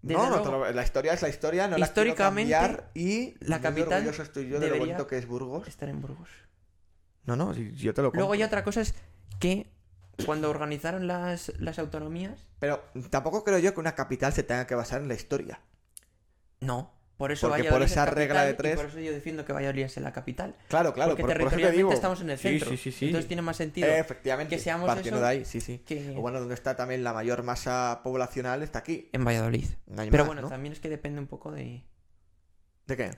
Desde 0.00 0.18
No, 0.20 0.24
no, 0.24 0.36
luego. 0.36 0.44
te 0.44 0.50
lo- 0.50 0.72
la 0.72 0.82
historia 0.82 1.12
es 1.12 1.22
la 1.22 1.28
historia, 1.28 1.68
no 1.68 1.78
Históricamente, 1.78 2.50
la 2.50 2.58
quiero 2.58 2.76
cambiar 2.76 2.90
y 2.94 3.34
la 3.40 3.60
capital 3.60 3.92
orgulloso 3.98 4.22
estoy 4.22 4.48
yo 4.48 4.58
de 4.58 4.68
lo 4.70 4.78
bonito 4.78 5.06
que 5.06 5.18
es 5.18 5.26
Burgos. 5.28 5.68
Estar 5.68 5.88
en 5.88 6.00
Burgos. 6.00 6.28
No, 7.24 7.36
no, 7.36 7.52
yo 7.54 7.94
te 7.94 8.02
lo 8.02 8.10
Luego 8.10 8.28
compro. 8.30 8.34
ya 8.34 8.46
otra 8.46 8.64
cosa 8.64 8.80
es 8.80 8.94
que 9.38 9.70
cuando 10.26 10.50
organizaron 10.50 11.06
las, 11.06 11.52
las 11.60 11.78
autonomías, 11.78 12.48
Pero 12.58 12.82
tampoco 13.10 13.44
creo 13.44 13.58
yo 13.60 13.74
que 13.74 13.80
una 13.80 13.94
capital 13.94 14.32
se 14.32 14.42
tenga 14.42 14.66
que 14.66 14.74
basar 14.74 15.00
en 15.02 15.08
la 15.08 15.14
historia. 15.14 15.60
no. 16.60 16.92
Por 17.22 17.30
eso 17.30 17.46
Porque 17.46 17.62
Valladolid 17.62 17.78
por 17.78 17.86
es 17.86 17.92
esa 17.92 18.04
regla 18.04 18.44
de 18.44 18.50
y 18.50 18.54
tres- 18.54 18.74
por 18.74 18.86
eso 18.86 18.98
yo 18.98 19.12
defiendo 19.12 19.44
que 19.44 19.52
Valladolid 19.52 19.84
es 19.84 19.96
la 19.98 20.12
capital. 20.12 20.56
Claro, 20.66 20.92
claro, 20.92 21.10
porque 21.10 21.22
por, 21.22 21.30
territorialmente 21.30 21.76
digo. 21.76 21.92
estamos 21.92 22.20
en 22.20 22.30
el 22.30 22.36
centro. 22.38 22.68
Sí, 22.70 22.76
sí, 22.76 22.90
sí. 22.90 23.06
Entonces 23.06 23.28
tiene 23.28 23.42
más 23.42 23.56
sentido 23.56 23.86
Eh, 23.86 24.00
efectivamente, 24.00 24.56
que 24.56 24.60
seamos 24.60 24.88
partiendo 24.88 25.18
eso 25.18 25.24
de 25.24 25.30
ahí, 25.30 25.44
sí, 25.44 25.60
sí. 25.60 25.78
que 25.86 26.16
O 26.16 26.20
bueno, 26.20 26.40
donde 26.40 26.54
está 26.54 26.74
también 26.74 27.04
la 27.04 27.12
mayor 27.12 27.44
masa 27.44 28.00
poblacional 28.02 28.64
está 28.64 28.80
aquí. 28.80 29.08
en 29.12 29.24
Valladolid. 29.24 29.66
No 29.86 30.02
Pero 30.02 30.10
más, 30.24 30.26
bueno, 30.26 30.42
¿no? 30.42 30.48
también 30.48 30.72
es 30.72 30.80
que 30.80 30.88
depende 30.88 31.20
un 31.20 31.28
poco 31.28 31.52
de 31.52 31.84
¿De 32.88 32.96
qué? 32.96 33.10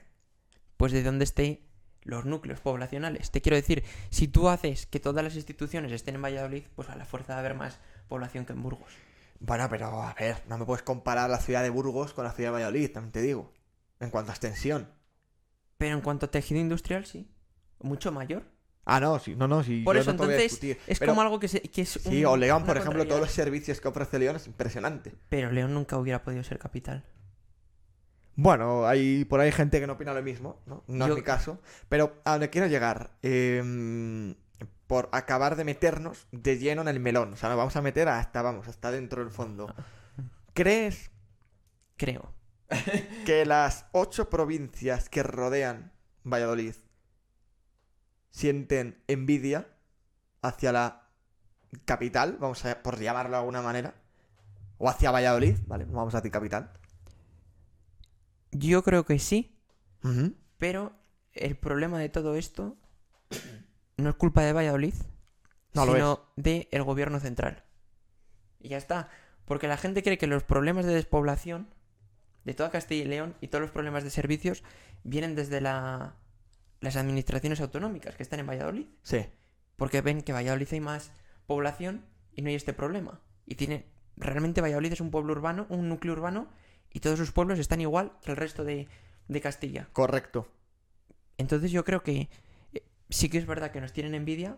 pues 0.77 0.93
de 0.93 1.03
dónde 1.03 1.25
esté 1.25 1.63
los 2.03 2.27
núcleos 2.27 2.61
poblacionales. 2.61 3.31
Te 3.31 3.41
quiero 3.41 3.57
decir, 3.57 3.85
si 4.11 4.29
tú 4.29 4.51
haces 4.51 4.85
que 4.85 5.01
todas 5.01 5.25
las 5.25 5.35
instituciones 5.35 5.93
estén 5.93 6.17
en 6.17 6.21
Valladolid, 6.23 6.65
pues 6.77 6.91
a 6.91 6.97
la 6.97 7.07
fuerza 7.07 7.37
a 7.37 7.39
haber 7.39 7.55
más 7.55 7.79
población 8.07 8.45
que 8.45 8.53
en 8.53 8.63
Burgos. 8.63 8.93
Bueno, 9.41 9.67
pero 9.71 9.87
a 10.03 10.13
ver, 10.13 10.43
no 10.47 10.59
me 10.59 10.67
puedes 10.67 10.83
comparar 10.83 11.31
la 11.31 11.39
ciudad 11.39 11.63
de 11.63 11.71
Burgos 11.71 12.13
con 12.13 12.25
la 12.25 12.33
ciudad 12.33 12.51
de 12.51 12.53
Valladolid, 12.53 12.91
también 12.93 13.13
te 13.13 13.23
digo. 13.23 13.51
En 14.01 14.11
cuanto 14.11 14.31
a 14.31 14.35
extensión. 14.35 14.89
Pero 15.79 15.95
en 15.97 16.01
cuanto 16.03 16.27
a 16.27 16.31
tejido 16.31 16.61
industrial, 16.61 17.05
sí. 17.07 17.31
Mucho 17.81 18.13
mayor. 18.13 18.45
Ah, 18.87 19.01
no, 19.01 19.19
sí, 19.19 19.35
no, 19.35 19.49
no, 19.49 19.63
sí. 19.63 19.83
Por 19.83 19.97
yo 19.97 20.03
eso, 20.03 20.13
no 20.13 20.19
te 20.19 20.25
voy 20.27 20.35
a 20.35 20.37
entonces, 20.37 20.61
discutir. 20.61 20.79
Es 20.87 20.99
Pero- 20.99 21.13
como 21.13 21.23
algo 21.23 21.41
que, 21.41 21.49
se- 21.49 21.63
que 21.63 21.83
es 21.83 21.89
Sí, 21.89 22.25
o 22.25 22.37
León, 22.37 22.65
por 22.65 22.77
ejemplo, 22.77 23.07
todos 23.07 23.21
los 23.21 23.31
servicios 23.31 23.81
que 23.81 23.89
ofrece 23.89 24.19
León 24.19 24.37
es 24.37 24.47
impresionante. 24.47 25.15
Pero 25.31 25.51
León 25.51 25.73
nunca 25.73 25.97
hubiera 25.97 26.23
podido 26.23 26.43
ser 26.45 26.59
capital. 26.59 27.05
Bueno, 28.37 28.87
hay 28.87 29.25
por 29.25 29.41
ahí 29.41 29.53
gente 29.53 29.81
que 29.81 29.87
no 29.87 29.95
opina 29.95 30.13
lo 30.13 30.23
mismo, 30.23 30.61
¿no? 30.67 30.83
No 30.89 31.07
Yo- 31.07 31.15
es 31.15 31.19
mi 31.19 31.25
caso. 31.25 31.61
Pero 31.89 32.21
a 32.25 32.33
donde 32.33 32.51
quiero 32.51 32.67
llegar, 32.67 33.17
eh, 33.23 34.35
por 34.87 35.09
acabar 35.13 35.57
de 35.57 35.65
meternos 35.65 36.27
de 36.33 36.59
lleno 36.59 36.83
en 36.83 36.89
el 36.89 37.01
melón. 37.01 37.33
O 37.33 37.37
sea, 37.37 37.49
nos 37.49 37.57
vamos 37.59 37.77
a 37.77 37.81
meter 37.83 38.09
hasta, 38.09 38.43
vamos, 38.43 38.69
hasta 38.69 38.91
dentro 38.91 39.23
del 39.23 39.31
fondo. 39.33 39.73
¿Crees 40.53 41.11
Creo. 41.97 42.35
que 43.27 43.45
las 43.45 43.87
ocho 43.93 44.31
provincias 44.31 45.09
que 45.09 45.23
rodean 45.23 45.93
Valladolid 46.25 46.75
sienten 48.31 49.03
envidia 49.07 49.69
hacia 50.43 50.73
la 50.73 51.09
capital, 51.85 52.37
vamos 52.41 52.65
a 52.65 52.83
por 52.83 52.99
llamarlo 52.99 53.33
de 53.33 53.39
alguna 53.39 53.63
manera, 53.63 53.95
o 54.79 54.89
hacia 54.89 55.11
Valladolid, 55.11 55.57
¿vale? 55.67 55.85
Vamos 55.85 56.15
a 56.15 56.19
decir 56.19 56.33
capital. 56.33 56.73
Yo 58.51 58.83
creo 58.83 59.05
que 59.05 59.19
sí, 59.19 59.57
pero 60.59 60.93
el 61.33 61.57
problema 61.57 61.99
de 61.99 62.09
todo 62.09 62.37
esto 62.37 62.77
no 63.97 64.11
es 64.11 64.17
culpa 64.17 64.43
de 64.43 64.53
Valladolid, 64.53 64.95
No 65.73 65.87
sino 65.87 66.21
del 66.37 66.83
gobierno 66.85 67.21
central. 67.21 67.65
Y 68.61 68.69
ya 68.69 68.79
está. 68.79 69.09
Porque 69.45 69.69
la 69.69 69.77
gente 69.77 70.03
cree 70.03 70.19
que 70.19 70.27
los 70.27 70.43
problemas 70.43 70.87
de 70.87 70.95
despoblación 70.95 71.69
de 72.45 72.55
toda 72.55 72.71
Castilla 72.71 73.05
y 73.05 73.09
León 73.09 73.35
y 73.41 73.49
todos 73.49 73.63
los 73.63 73.71
problemas 73.71 74.05
de 74.05 74.11
servicios 74.11 74.63
vienen 75.03 75.35
desde 75.35 75.61
la- 75.61 76.15
las 76.81 76.97
administraciones 76.97 77.61
autonómicas 77.61 78.17
que 78.17 78.23
están 78.23 78.41
en 78.41 78.47
Valladolid. 78.47 78.87
Sí. 79.03 79.27
Porque 79.77 80.01
ven 80.03 80.23
que 80.23 80.33
Valladolid 80.33 80.69
hay 80.73 80.81
más 80.81 81.11
población 81.47 82.05
y 82.35 82.43
no 82.43 82.49
hay 82.49 82.55
este 82.55 82.73
problema. 82.73 83.21
Y 83.47 83.55
tiene. 83.57 83.87
Realmente 84.17 84.61
Valladolid 84.61 84.93
es 84.93 85.01
un 85.01 85.11
pueblo 85.11 85.33
urbano, 85.33 85.67
un 85.71 85.89
núcleo 85.89 86.13
urbano, 86.13 86.49
y 86.93 87.01
todos 87.01 87.19
sus 87.19 87.33
pueblos 87.33 87.59
están 87.59 87.81
igual 87.81 88.13
que 88.23 88.31
el 88.31 88.37
resto 88.37 88.63
de, 88.65 88.87
de 89.29 89.41
Castilla. 89.41 89.89
Correcto. 89.93 90.47
Entonces 91.39 91.73
yo 91.73 91.85
creo 91.85 92.03
que 92.05 92.29
eh, 92.75 92.83
sí 93.11 93.29
que 93.29 93.39
es 93.39 93.47
verdad 93.47 93.73
que 93.73 93.81
nos 93.81 93.93
tienen 93.93 94.15
envidia, 94.15 94.57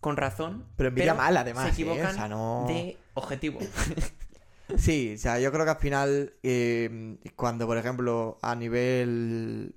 con 0.00 0.16
razón. 0.16 0.66
Pero 0.76 0.90
envidia 0.90 1.12
pero 1.14 1.22
mala, 1.24 1.40
además. 1.40 1.64
Se 1.74 1.82
¿eh? 1.82 1.84
O 1.86 1.90
equivocan 1.92 2.14
sea, 2.14 2.28
no... 2.28 2.64
de 2.68 2.96
objetivo. 3.14 3.58
Sí, 4.78 5.14
o 5.14 5.18
sea, 5.18 5.38
yo 5.38 5.52
creo 5.52 5.64
que 5.64 5.70
al 5.70 5.78
final, 5.78 6.34
eh, 6.42 7.18
cuando, 7.36 7.66
por 7.66 7.76
ejemplo, 7.76 8.38
a 8.42 8.54
nivel 8.54 9.74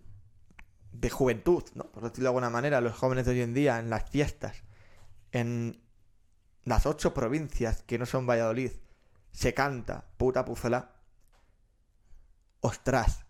de 0.92 1.10
juventud, 1.10 1.64
¿no? 1.76 1.92
Por 1.92 2.04
decirlo 2.04 2.24
de 2.24 2.30
alguna 2.30 2.50
manera, 2.50 2.82
los 2.82 2.94
jóvenes 2.94 3.26
de 3.26 3.32
hoy 3.32 3.42
en 3.42 3.54
día, 3.54 3.80
en 3.80 3.90
las 3.90 4.10
fiestas, 4.10 4.64
en 5.32 5.82
las 6.64 6.86
ocho 6.86 7.14
provincias 7.14 7.84
que 7.84 7.98
no 7.98 8.06
son 8.06 8.28
Valladolid, 8.28 8.72
se 9.32 9.54
canta 9.54 10.06
puta 10.18 10.46
pucela, 10.46 10.92
ostras, 12.62 13.26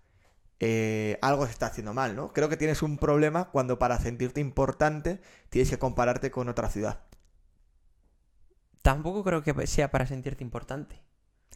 eh, 0.60 1.18
algo 1.22 1.46
se 1.46 1.52
está 1.52 1.68
haciendo 1.68 1.94
mal, 1.94 2.16
¿no? 2.16 2.34
Creo 2.34 2.50
que 2.50 2.58
tienes 2.58 2.82
un 2.84 2.98
problema 2.98 3.50
cuando 3.50 3.80
para 3.80 4.00
sentirte 4.00 4.40
importante 4.42 5.22
tienes 5.50 5.70
que 5.70 5.80
compararte 5.80 6.32
con 6.32 6.50
otra 6.50 6.70
ciudad. 6.70 7.04
Tampoco 8.82 9.24
creo 9.24 9.44
que 9.44 9.68
sea 9.68 9.92
para 9.92 10.06
sentirte 10.06 10.44
importante. 10.44 11.02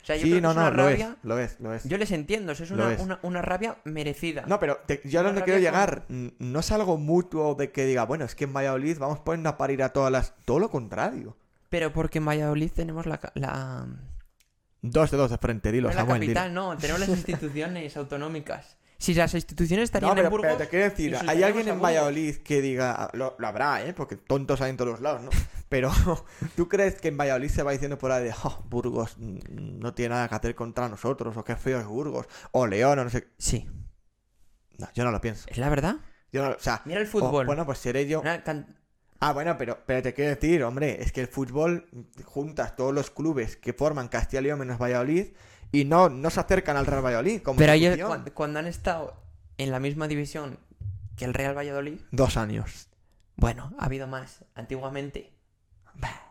O 0.01 0.05
sea, 0.05 0.15
yo 0.15 0.21
Sí, 0.23 0.29
creo 0.29 0.35
que 0.37 0.41
no, 0.41 0.49
es 0.51 0.55
no, 0.55 0.61
una 0.61 0.71
lo 0.71 0.83
rabia. 0.89 1.09
es, 1.19 1.25
lo 1.25 1.39
es, 1.39 1.59
lo 1.59 1.73
es. 1.73 1.83
Yo 1.83 1.97
les 1.97 2.11
entiendo, 2.11 2.51
eso 2.53 2.63
es 2.63 2.71
una, 2.71 2.93
es. 2.93 2.99
una- 3.01 3.19
una 3.23 3.41
rabia 3.41 3.77
merecida. 3.83 4.43
No, 4.47 4.59
pero 4.59 4.77
te- 4.85 5.01
yo 5.03 5.19
a 5.19 5.23
donde 5.23 5.43
quiero 5.43 5.59
llegar, 5.59 6.05
no 6.07 6.59
es 6.59 6.71
algo 6.71 6.97
mutuo 6.97 7.55
de 7.55 7.71
que 7.71 7.85
diga, 7.85 8.05
bueno, 8.05 8.25
es 8.25 8.35
que 8.35 8.45
en 8.45 8.53
Valladolid 8.53 8.97
vamos 8.99 9.19
poniendo 9.19 9.49
a 9.49 9.57
parir 9.57 9.83
a 9.83 9.89
todas 9.89 10.11
las. 10.11 10.33
Todo 10.45 10.59
lo 10.59 10.69
contrario. 10.71 11.35
Pero 11.69 11.91
porque 11.91 12.19
en 12.19 12.25
Valladolid 12.25 12.71
tenemos 12.71 13.05
la, 13.05 13.19
la, 13.35 13.87
Dos 14.81 15.11
de 15.11 15.17
dos 15.17 15.31
de 15.31 15.37
frente, 15.37 15.71
dilo, 15.71 15.87
No 15.87 15.89
es 15.89 15.95
la 15.95 16.03
dilo. 16.03 16.13
capital, 16.15 16.53
no, 16.53 16.77
tenemos 16.77 16.99
las 17.01 17.09
instituciones 17.09 17.97
autonómicas. 17.97 18.77
Si 18.99 19.13
las 19.13 19.33
instituciones 19.33 19.85
estarían 19.85 20.09
No, 20.09 20.15
pero, 20.15 20.27
en 20.27 20.31
Burgos, 20.31 20.47
pero 20.47 20.57
te 20.57 20.67
quiero 20.69 20.85
decir, 20.89 21.15
¿hay 21.27 21.43
alguien 21.43 21.67
en. 21.67 21.79
Valladolid 21.81 22.37
que 22.37 22.61
diga, 22.61 23.09
lo, 23.13 23.35
lo 23.37 23.47
habrá, 23.47 23.85
¿eh? 23.85 23.93
Porque 23.93 24.15
tontos 24.15 24.59
hay 24.61 24.71
en 24.71 24.77
todos 24.77 24.91
los 24.91 25.01
lados, 25.01 25.21
¿no? 25.23 25.29
Pero, 25.69 25.91
¿tú 26.55 26.67
crees 26.67 26.95
que 26.99 27.09
en 27.09 27.17
Valladolid 27.17 27.49
se 27.49 27.61
va 27.61 27.71
diciendo 27.73 27.97
por 27.97 28.11
ahí 28.11 28.23
de, 28.23 28.33
"Oh, 28.43 28.63
Burgos 28.69 29.17
mm, 29.17 29.79
no 29.79 29.93
tiene 29.93 30.15
nada 30.15 30.27
que 30.27 30.35
hacer 30.35 30.55
contra 30.55 30.89
nosotros, 30.89 31.37
o 31.37 31.43
qué 31.43 31.55
feo 31.55 31.79
es 31.79 31.85
Burgos, 31.85 32.25
o 32.51 32.65
León, 32.65 32.97
o 32.99 33.03
no 33.03 33.09
sé? 33.09 33.27
Sí, 33.37 33.67
No, 34.79 34.87
yo 34.93 35.03
no 35.03 35.11
lo 35.11 35.21
pienso. 35.21 35.45
es 35.49 35.57
la 35.57 35.69
verdad. 35.69 35.97
Yo 36.31 36.43
no, 36.43 36.55
o 36.55 36.59
sea, 36.59 36.81
Mira 36.85 36.99
el 36.99 37.07
fútbol. 37.07 37.45
bueno, 37.45 37.65
pues 37.65 37.77
seré 37.77 38.07
yo. 38.07 38.21
Ah, 39.19 39.33
bueno, 39.33 39.57
pero, 39.57 39.79
pero 39.85 40.01
te 40.03 40.13
quiero 40.13 40.29
decir, 40.35 40.63
hombre, 40.63 41.01
es 41.01 41.11
que 41.11 41.21
el 41.21 41.27
fútbol 41.27 41.89
juntas 42.23 42.75
todos 42.75 42.93
los 42.93 43.09
clubes 43.09 43.55
que 43.57 43.73
forman 43.73 44.09
Castilla 44.09 44.41
y 44.41 44.43
León 44.43 44.59
menos 44.59 44.77
Valladolid 44.79 45.27
y 45.71 45.86
no, 45.86 46.09
no 46.09 46.29
se 46.29 46.39
acercan 46.39 46.77
al 46.77 46.86
Real 46.86 47.03
Valladolid 47.05 47.41
como 47.41 47.57
Pero 47.59 47.74
ellos, 47.74 47.91
institución. 47.97 48.24
cu- 48.25 48.33
cuando 48.33 48.59
han 48.59 48.67
estado 48.67 49.15
en 49.57 49.71
la 49.71 49.79
misma 49.79 50.07
división 50.07 50.59
que 51.15 51.25
el 51.25 51.33
Real 51.33 51.57
Valladolid, 51.57 52.00
Dos 52.12 52.38
años. 52.38 52.88
bueno, 53.36 53.74
ha 53.79 53.86
habido 53.86 54.07
más. 54.07 54.45
Antiguamente, 54.55 55.33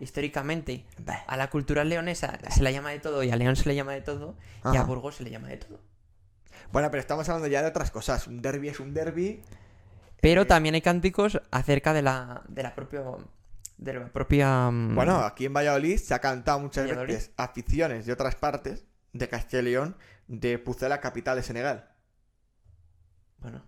históricamente, 0.00 0.86
Bah. 0.98 1.24
a 1.26 1.36
la 1.36 1.50
cultural 1.50 1.88
leonesa 1.88 2.38
se 2.50 2.62
la 2.62 2.70
llama 2.70 2.90
de 2.90 3.00
todo 3.00 3.22
y 3.22 3.30
a 3.30 3.36
León 3.36 3.56
se 3.56 3.68
le 3.68 3.74
llama 3.74 3.92
de 3.92 4.00
todo 4.02 4.36
y 4.72 4.76
a. 4.76 4.82
Burgos 4.82 5.16
se 5.16 5.24
le 5.24 5.30
llama 5.30 5.48
de 5.48 5.56
todo. 5.58 5.80
Bueno, 6.72 6.90
pero 6.90 7.00
estamos 7.00 7.28
hablando 7.28 7.48
ya 7.48 7.62
de 7.62 7.68
otras 7.68 7.90
cosas. 7.90 8.26
Un 8.26 8.42
derby 8.42 8.68
es 8.68 8.80
un 8.80 8.92
derby. 8.94 9.42
Pero 10.20 10.42
Eh, 10.42 10.46
también 10.46 10.74
hay 10.74 10.82
cánticos 10.82 11.40
acerca 11.50 11.92
de 11.92 12.02
la, 12.02 12.42
de 12.48 12.62
la 12.62 12.74
propia... 12.74 13.02
De 13.78 13.92
la 13.92 14.06
propia... 14.08 14.70
mm, 14.70 14.94
Bueno, 14.94 15.18
aquí 15.18 15.44
en 15.44 15.52
Valladolid 15.52 15.98
se 15.98 16.14
ha 16.14 16.18
cantado 16.20 16.58
muchas 16.60 16.84
Valladolid. 16.86 17.14
veces 17.14 17.30
aficiones 17.36 18.06
de 18.06 18.12
otras 18.12 18.34
partes 18.34 18.84
de 19.18 19.28
Castilla 19.28 19.60
y 19.62 19.64
León 19.66 19.96
de 20.28 20.58
Pucela, 20.58 21.00
capital 21.00 21.36
de 21.36 21.42
Senegal. 21.42 21.88
Bueno, 23.38 23.62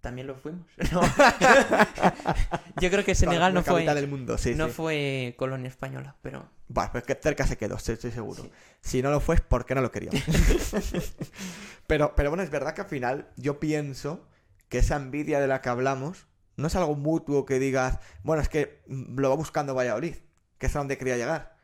también 0.00 0.26
lo 0.26 0.34
fuimos. 0.34 0.66
No. 0.92 1.00
Yo 2.80 2.90
creo 2.90 3.04
que 3.04 3.14
Senegal 3.14 3.54
La 3.54 3.60
no 3.60 3.64
fue, 3.64 3.84
del 3.84 4.08
mundo, 4.08 4.36
sí, 4.36 4.54
no 4.54 4.66
sí. 4.66 4.72
fue 4.72 5.34
colonia 5.38 5.68
española, 5.68 6.16
pero 6.22 6.50
Bueno, 6.68 6.90
pues 6.92 7.04
que 7.04 7.14
cerca 7.14 7.46
se 7.46 7.56
quedó, 7.56 7.76
estoy 7.76 7.94
estoy 7.94 8.10
seguro. 8.10 8.42
Sí. 8.42 8.50
Si 8.80 9.02
no 9.02 9.10
lo 9.10 9.20
fue, 9.20 9.36
es 9.36 9.40
porque 9.40 9.74
no 9.74 9.80
lo 9.80 9.90
queríamos. 9.90 10.20
pero, 11.86 12.14
pero 12.16 12.30
bueno, 12.30 12.42
es 12.42 12.50
verdad 12.50 12.74
que 12.74 12.80
al 12.80 12.88
final 12.88 13.28
yo 13.36 13.60
pienso 13.60 14.26
que 14.68 14.78
esa 14.78 14.96
envidia 14.96 15.38
de 15.38 15.46
la 15.46 15.60
que 15.60 15.68
hablamos 15.68 16.26
no 16.56 16.66
es 16.66 16.76
algo 16.76 16.96
mutuo 16.96 17.46
que 17.46 17.58
digas, 17.58 17.98
bueno, 18.22 18.42
es 18.42 18.48
que 18.48 18.82
lo 18.86 19.30
va 19.30 19.36
buscando 19.36 19.74
Valladolid, 19.74 20.16
que 20.58 20.66
es 20.66 20.76
a 20.76 20.80
donde 20.80 20.98
quería 20.98 21.16
llegar. 21.16 21.56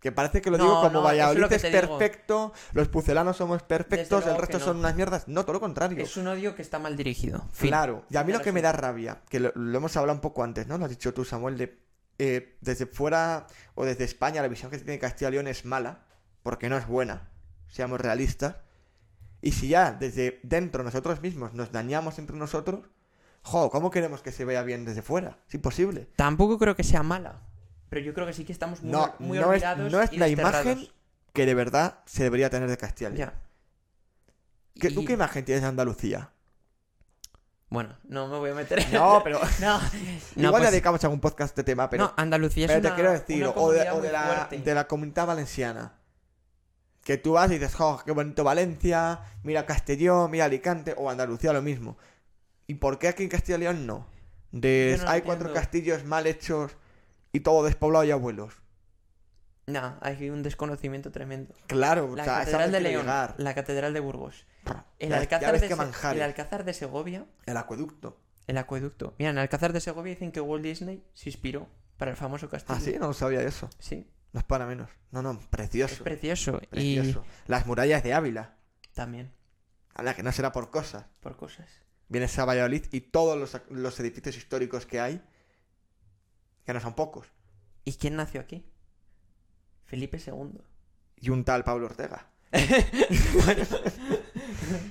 Que 0.00 0.12
parece 0.12 0.40
que 0.40 0.50
lo 0.50 0.56
No, 0.56 0.64
digo 0.64 0.76
como 0.76 0.90
no, 0.90 0.98
eso 1.00 1.00
es 1.00 1.04
Valladolid 1.12 1.40
lo 1.40 1.48
que 1.48 1.54
es, 1.56 1.62
digo. 1.62 1.98
perfecto, 1.98 2.52
los 2.72 2.88
pucelanos 2.88 3.36
somos 3.36 3.62
perfectos, 3.62 4.26
el 4.26 4.36
resto 4.38 4.58
no. 4.58 4.64
son 4.64 4.76
unas 4.78 4.96
mierdas. 4.96 5.28
No, 5.28 5.42
todo 5.42 5.54
lo 5.54 5.60
contrario. 5.60 6.02
es 6.02 6.16
un 6.16 6.26
odio 6.26 6.54
que 6.54 6.62
está 6.62 6.78
mal 6.78 6.96
dirigido. 6.96 7.46
Fin. 7.52 7.68
Claro, 7.68 8.04
y 8.08 8.16
a 8.16 8.24
mí 8.24 8.32
lo 8.32 8.40
que 8.40 8.52
me 8.52 8.62
da 8.62 8.72
rabia, 8.72 9.20
que 9.28 9.40
lo, 9.40 9.52
lo 9.54 9.76
hemos 9.78 9.96
hablado 9.96 10.16
un 10.16 10.22
poco 10.22 10.42
antes, 10.42 10.66
¿no? 10.66 10.78
Lo 10.78 10.84
has 10.84 10.90
dicho 10.90 11.12
tú, 11.12 11.24
Samuel, 11.24 11.58
de 11.58 11.78
eh, 12.22 12.58
desde 12.60 12.84
fuera 12.84 13.46
o 13.74 13.86
desde 13.86 14.04
España 14.04 14.42
la 14.42 14.48
visión 14.48 14.70
que 14.70 14.76
tiene 14.76 14.98
Castilla 14.98 15.30
y 15.30 15.32
León 15.32 15.46
es 15.48 15.64
mala, 15.64 16.04
porque 16.42 16.68
no 16.68 16.76
es 16.76 16.86
buena, 16.86 17.30
seamos 17.66 17.98
realistas. 17.98 18.56
Y 19.40 19.52
si 19.52 19.68
ya 19.68 19.92
desde 19.92 20.38
dentro 20.42 20.84
nosotros 20.84 21.22
mismos 21.22 21.54
nos 21.54 21.72
dañamos 21.72 22.18
entre 22.18 22.36
nosotros, 22.36 22.80
jo, 23.42 23.70
¿cómo 23.70 23.90
queremos 23.90 24.20
que 24.20 24.32
se 24.32 24.44
vea 24.44 24.62
bien 24.62 24.84
desde 24.84 25.00
fuera? 25.00 25.38
Es 25.48 25.54
imposible. 25.54 26.10
Tampoco 26.16 26.58
creo 26.58 26.76
que 26.76 26.84
sea 26.84 27.02
mala. 27.02 27.40
Pero 27.90 28.00
yo 28.02 28.14
creo 28.14 28.26
que 28.26 28.32
sí 28.32 28.44
que 28.44 28.52
estamos 28.52 28.82
muy, 28.82 28.92
No, 28.92 29.14
muy 29.18 29.38
no 29.38 29.44
es, 29.52 29.62
olvidados 29.62 29.92
no 29.92 30.00
es 30.00 30.12
y 30.12 30.16
la 30.16 30.28
imagen 30.28 30.88
que 31.34 31.44
de 31.44 31.54
verdad 31.54 31.98
se 32.06 32.22
debería 32.22 32.48
tener 32.48 32.70
de 32.70 32.76
Castilla. 32.78 33.10
y 33.10 33.16
León. 33.18 33.30
Ya. 33.30 34.80
¿Qué- 34.80 34.90
¿Tú 34.90 35.04
qué 35.04 35.12
imagen 35.12 35.44
tienes 35.44 35.60
de 35.62 35.68
Andalucía? 35.68 36.30
Bueno, 37.68 37.96
no 38.04 38.26
me 38.26 38.38
voy 38.38 38.50
a 38.50 38.54
meter 38.54 38.80
en... 38.80 38.92
No, 38.92 39.20
pero- 39.22 39.40
no, 39.60 39.80
Igual 40.36 40.62
pues- 40.62 40.70
dedicamos 40.72 41.04
algún 41.04 41.20
podcast 41.20 41.54
de 41.56 41.62
tema, 41.64 41.88
pero, 41.90 42.04
no, 42.04 42.14
Andalucía 42.16 42.66
es 42.66 42.72
pero 42.72 42.88
te 42.88 42.94
quiero 42.94 43.12
decir, 43.12 43.44
o, 43.54 43.70
de, 43.72 43.90
o 43.90 44.00
la, 44.02 44.48
de 44.50 44.74
la 44.74 44.86
comunidad 44.88 45.26
valenciana. 45.26 45.94
Que 47.04 47.16
tú 47.16 47.32
vas 47.32 47.50
y 47.50 47.54
dices, 47.54 47.74
jo, 47.74 48.02
qué 48.04 48.12
bonito 48.12 48.44
Valencia, 48.44 49.20
mira 49.42 49.64
Castellón, 49.66 50.30
mira 50.30 50.44
Alicante, 50.44 50.94
o 50.98 51.08
Andalucía 51.10 51.52
lo 51.52 51.62
mismo. 51.62 51.96
¿Y 52.66 52.74
por 52.74 52.98
qué 52.98 53.08
aquí 53.08 53.22
en 53.22 53.28
Castilla 53.30 53.56
y 53.56 53.60
León 53.60 53.86
no? 53.86 54.06
De, 54.52 55.00
hay 55.06 55.22
cuatro 55.22 55.52
castillos 55.52 56.04
mal 56.04 56.26
hechos 56.26 56.72
y 57.32 57.40
todo 57.40 57.64
despoblado 57.64 58.04
y 58.04 58.10
abuelos. 58.10 58.54
No, 59.66 59.96
hay 60.00 60.30
un 60.30 60.42
desconocimiento 60.42 61.12
tremendo. 61.12 61.54
Claro, 61.66 62.16
La 62.16 62.22
o 62.22 62.24
sea, 62.24 62.38
Catedral 62.40 62.72
de 62.72 62.80
León, 62.80 63.02
llegar. 63.02 63.34
la 63.38 63.54
Catedral 63.54 63.94
de 63.94 64.00
Burgos, 64.00 64.46
el 64.98 65.10
Ya- 65.10 65.18
Alcázar, 65.18 65.52
de 65.60 65.68
Se- 65.68 66.12
el 66.12 66.22
Alcázar 66.22 66.64
de 66.64 66.74
Segovia, 66.74 67.26
El 67.46 67.56
acueducto. 67.56 68.18
el 68.48 68.58
acueducto. 68.58 69.14
Mira, 69.18 69.30
en 69.30 69.36
el 69.36 69.42
Alcázar 69.42 69.72
de 69.72 69.80
Segovia 69.80 70.12
dicen 70.14 70.32
que 70.32 70.40
Walt 70.40 70.64
Disney 70.64 71.04
se 71.14 71.28
inspiró 71.28 71.68
para 71.98 72.10
el 72.10 72.16
famoso 72.16 72.48
castillo. 72.48 72.76
Ah, 72.76 72.80
sí, 72.80 72.96
no 72.98 73.12
sabía 73.12 73.42
eso. 73.42 73.68
Sí, 73.78 74.10
No 74.32 74.38
es 74.40 74.44
para 74.46 74.64
menos. 74.66 74.88
No, 75.10 75.22
no, 75.22 75.32
es 75.32 75.46
precioso. 75.48 76.02
precioso. 76.04 76.60
Precioso. 76.70 77.24
Las 77.48 77.66
murallas 77.66 78.02
de 78.04 78.14
Ávila. 78.14 78.56
Y 78.88 78.94
también, 78.94 79.32
A 79.94 80.02
la 80.04 80.14
que 80.14 80.22
no 80.22 80.30
será 80.32 80.50
por 80.52 80.70
cosas. 80.70 81.06
por 81.20 81.36
cosas. 81.36 81.68
Vienes 82.08 82.36
a 82.38 82.44
Valladolid 82.44 82.86
y 82.92 83.00
todos 83.02 83.36
los, 83.38 83.60
los 83.70 83.98
edificios 84.00 84.36
históricos 84.36 84.86
que 84.86 84.98
hay, 85.00 85.20
que 86.70 86.74
no 86.74 86.80
son 86.80 86.94
pocos. 86.94 87.26
¿Y 87.84 87.94
quién 87.94 88.16
nació 88.16 88.40
aquí? 88.40 88.64
Felipe 89.84 90.18
II. 90.24 90.60
Y 91.16 91.30
un 91.30 91.44
tal 91.44 91.64
Pablo 91.64 91.86
Ortega. 91.86 92.28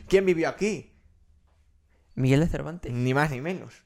¿Quién 0.07 0.25
vivió 0.25 0.50
aquí? 0.50 0.91
Miguel 2.15 2.41
de 2.41 2.48
Cervantes. 2.48 2.91
Ni 2.91 3.13
más 3.13 3.31
ni 3.31 3.39
menos. 3.39 3.83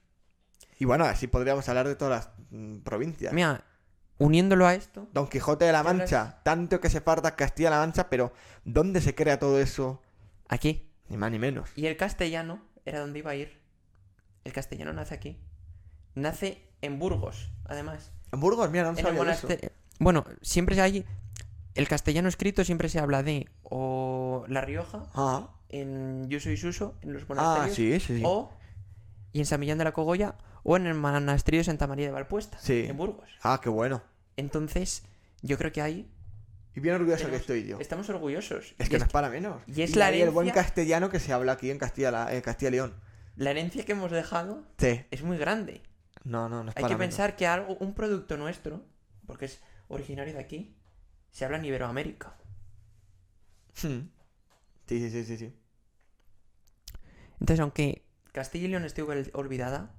Y 0.80 0.86
bueno, 0.86 1.06
así 1.06 1.28
podríamos 1.28 1.70
hablar 1.70 1.88
de 1.88 1.96
todas 1.96 2.26
las 2.26 2.34
mm, 2.50 2.80
provincias. 2.80 3.32
Mira, 3.32 3.64
uniéndolo 4.18 4.66
a 4.66 4.74
esto, 4.74 5.08
Don 5.14 5.28
Quijote 5.28 5.66
de 5.66 5.72
la 5.72 5.84
Mancha. 5.84 6.42
Tanto 6.44 6.82
que 6.82 6.90
se 6.90 7.00
farda 7.00 7.36
Castilla-La 7.36 7.78
Mancha, 7.78 8.10
pero 8.10 8.34
¿dónde 8.64 9.02
se 9.02 9.14
crea 9.14 9.38
todo 9.38 9.60
eso? 9.60 10.02
aquí. 10.48 10.90
Ni 11.10 11.18
más 11.18 11.32
ni 11.32 11.38
menos. 11.38 11.70
Y 11.76 11.86
el 11.86 11.98
castellano 11.98 12.62
era 12.86 13.00
donde 13.00 13.20
iba 13.20 13.32
a 13.32 13.36
ir. 13.36 13.62
El 14.44 14.54
castellano 14.54 14.94
nace 14.94 15.14
aquí. 15.14 15.38
Nace 16.16 16.73
en 16.84 17.00
Burgos, 17.00 17.52
además. 17.66 18.12
En 18.32 18.40
Burgos, 18.40 18.70
mira, 18.72 18.92
no 18.92 18.96
sabía 18.98 19.32
eso. 19.32 19.48
Bueno, 20.00 20.26
siempre 20.42 20.80
hay. 20.82 21.06
El 21.76 21.88
castellano 21.88 22.28
escrito 22.30 22.64
siempre 22.64 22.88
se 22.90 23.00
habla 23.00 23.24
de 23.24 23.48
o 23.64 24.46
La 24.48 24.62
Rioja, 24.62 25.08
Ah, 25.16 25.50
en 25.70 26.30
Yuso 26.30 26.52
y 26.52 26.58
Suso, 26.58 26.96
en 27.02 27.14
los 27.14 27.24
ah, 27.24 27.26
monasterios. 27.30 27.76
sí, 27.76 28.00
sí, 28.00 28.18
sí. 28.20 28.24
O. 28.26 28.52
Y 29.32 29.40
en 29.40 29.46
San 29.48 29.60
Millán 29.60 29.80
de 29.80 29.84
la 29.86 29.92
Cogolla, 29.94 30.36
o 30.64 30.78
en 30.78 30.86
el 30.86 30.94
monasterio 30.94 31.60
de 31.62 31.64
Santa 31.64 31.88
María 31.88 32.06
de 32.06 32.12
Valpuesta, 32.12 32.60
Sí. 32.60 32.86
en 32.88 32.96
Burgos. 32.98 33.28
Ah, 33.42 33.60
qué 33.64 33.70
bueno. 33.70 34.04
Entonces, 34.38 35.04
yo 35.42 35.58
creo 35.58 35.72
que 35.72 35.82
ahí 35.82 36.08
Y 36.76 36.80
bien 36.80 36.96
orgulloso 36.96 37.30
que 37.30 37.36
estoy 37.38 37.66
yo. 37.66 37.80
estamos 37.80 38.08
orgullosos. 38.10 38.76
Es 38.78 38.88
Y 38.88 38.90
que 38.90 39.00
no 39.00 39.06
es 39.06 39.12
para 39.12 39.30
menos. 39.30 39.62
y 39.68 39.82
es 39.82 39.96
la 39.96 40.08
ahí 40.08 40.22
el 40.22 40.30
buen 40.30 40.48
herencia- 40.48 40.64
castellano 40.64 41.10
que 41.10 41.20
se 41.20 41.34
habla 41.34 41.54
aquí 41.54 41.72
en 41.72 41.78
Castilla, 41.80 42.32
en 42.34 42.42
Castilla 42.42 42.70
y 42.70 42.72
León. 42.74 42.94
La 43.36 43.50
herencia 43.52 43.84
que 43.86 43.94
hemos 43.94 44.12
dejado 44.12 44.64
Sí. 44.78 45.02
es 45.10 45.24
muy 45.24 45.38
grande. 45.38 45.82
No, 46.26 46.50
no, 46.50 46.64
no 46.66 46.72
es 46.72 46.76
Hay 46.76 46.82
para 46.82 46.90
que 46.90 46.96
menos. 46.98 47.10
pensar 47.12 47.36
que 47.36 47.48
algo, 47.48 47.78
un 47.78 47.94
producto 47.96 48.38
nuestro, 48.38 48.86
porque 49.26 49.46
es 49.46 49.62
originario 49.88 50.34
de 50.34 50.40
aquí, 50.40 50.76
se 51.32 51.46
habla 51.46 51.58
en 51.58 51.66
Iberoamérica. 51.66 52.36
Hmm. 53.82 54.10
Sí, 54.88 55.00
sí, 55.00 55.10
sí, 55.12 55.26
sí, 55.26 55.38
sí. 55.38 55.54
Entonces, 57.40 57.60
aunque 57.60 58.04
Castilla 58.32 58.66
y 58.66 58.70
León 58.70 58.86
esté 58.86 59.04
ol- 59.04 59.30
olvidada, 59.34 59.96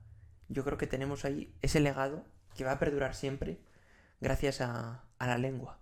yo 0.48 0.64
creo 0.64 0.78
que 0.78 0.86
tenemos 0.86 1.24
ahí 1.24 1.54
ese 1.62 1.80
legado 1.80 2.24
que 2.56 2.64
va 2.64 2.72
a 2.72 2.78
perdurar 2.78 3.14
siempre 3.14 3.58
gracias 4.20 4.60
a, 4.60 5.04
a 5.18 5.26
la 5.26 5.38
lengua. 5.38 5.80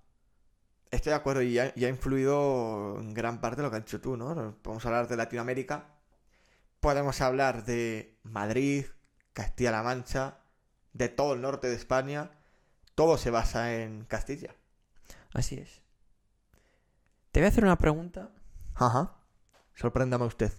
Estoy 0.90 1.10
de 1.10 1.16
acuerdo 1.16 1.42
y 1.42 1.58
ha, 1.58 1.72
y 1.74 1.84
ha 1.86 1.88
influido 1.88 2.98
en 3.00 3.14
gran 3.14 3.40
parte 3.40 3.62
lo 3.62 3.70
que 3.70 3.76
has 3.76 3.84
dicho 3.84 4.00
tú, 4.00 4.16
¿no? 4.16 4.56
Podemos 4.62 4.84
hablar 4.84 5.08
de 5.08 5.16
Latinoamérica, 5.16 5.86
podemos 6.80 7.20
hablar 7.20 7.64
de 7.64 8.18
Madrid, 8.24 8.86
Castilla-La 9.32 9.82
Mancha, 9.82 10.38
de 10.92 11.08
todo 11.08 11.34
el 11.34 11.40
norte 11.40 11.68
de 11.68 11.74
España. 11.76 12.30
Todo 12.94 13.16
se 13.18 13.30
basa 13.30 13.74
en 13.74 14.04
Castilla. 14.04 14.54
Así 15.32 15.56
es. 15.56 15.80
Te 17.30 17.40
voy 17.40 17.46
a 17.46 17.48
hacer 17.48 17.64
una 17.64 17.78
pregunta 17.78 18.30
Ajá. 18.74 19.16
Sorpréndame 19.74 20.24
usted. 20.26 20.52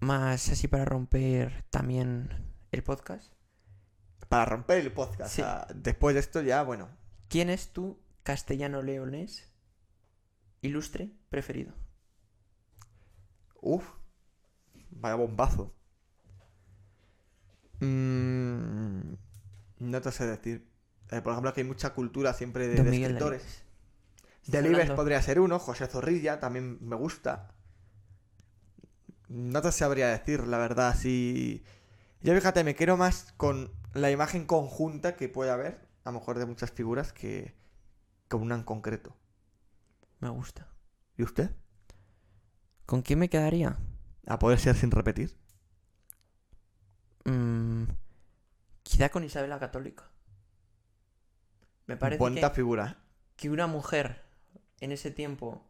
más 0.00 0.48
así 0.48 0.68
para 0.68 0.84
romper 0.84 1.64
también 1.70 2.54
el 2.70 2.82
podcast. 2.82 3.32
Para 4.28 4.44
romper 4.44 4.78
el 4.78 4.92
podcast. 4.92 5.34
Sí. 5.34 5.42
o 5.42 5.44
sea, 5.44 5.66
después 5.74 6.14
de 6.14 6.20
esto 6.20 6.40
ya, 6.42 6.62
bueno. 6.62 6.88
¿Quién 7.28 7.50
es 7.50 7.72
tu 7.72 7.98
castellano 8.22 8.82
leonés 8.82 9.52
ilustre 10.62 11.10
preferido? 11.28 11.74
Uf. 13.60 13.86
Vaya 14.90 15.16
bombazo. 15.16 15.74
Mm, 17.80 19.14
no 19.78 20.00
te 20.00 20.12
sé 20.12 20.26
decir. 20.26 20.68
Eh, 21.10 21.20
por 21.22 21.32
ejemplo, 21.32 21.50
aquí 21.50 21.60
hay 21.60 21.66
mucha 21.66 21.94
cultura 21.94 22.32
siempre 22.34 22.68
de, 22.68 22.82
de 22.82 22.96
escritores. 22.96 23.64
Delibes. 24.46 24.90
Podría 24.90 25.20
ser 25.22 25.40
uno, 25.40 25.58
José 25.58 25.86
Zorrilla 25.86 26.40
también 26.40 26.78
me 26.80 26.96
gusta. 26.96 27.54
No 29.28 29.60
te 29.60 29.72
sabría 29.72 30.08
decir, 30.08 30.46
la 30.46 30.58
verdad, 30.58 30.96
si... 30.96 31.62
Yo 32.22 32.34
fíjate, 32.34 32.64
me 32.64 32.74
quiero 32.74 32.96
más 32.96 33.32
con 33.36 33.70
la 33.92 34.10
imagen 34.10 34.46
conjunta 34.46 35.16
que 35.16 35.28
puede 35.28 35.50
haber, 35.50 35.86
a 36.04 36.10
lo 36.10 36.18
mejor 36.18 36.38
de 36.38 36.46
muchas 36.46 36.72
figuras, 36.72 37.12
que 37.12 37.54
con 38.28 38.42
una 38.42 38.54
en 38.54 38.62
concreto. 38.62 39.14
Me 40.20 40.30
gusta. 40.30 40.66
¿Y 41.16 41.22
usted? 41.22 41.50
¿Con 42.86 43.02
quién 43.02 43.18
me 43.18 43.28
quedaría? 43.28 43.78
A 44.26 44.38
poder 44.38 44.58
ser 44.58 44.74
sin 44.76 44.90
repetir. 44.90 45.36
Quizá 48.98 49.10
con 49.10 49.22
Isabel 49.22 49.50
la 49.50 49.60
Católica. 49.60 50.10
Me 51.86 51.96
parece 51.96 52.18
que, 52.18 52.50
figura, 52.50 52.96
¿eh? 52.98 53.02
que 53.36 53.48
una 53.48 53.68
mujer 53.68 54.24
en 54.80 54.90
ese 54.90 55.12
tiempo 55.12 55.62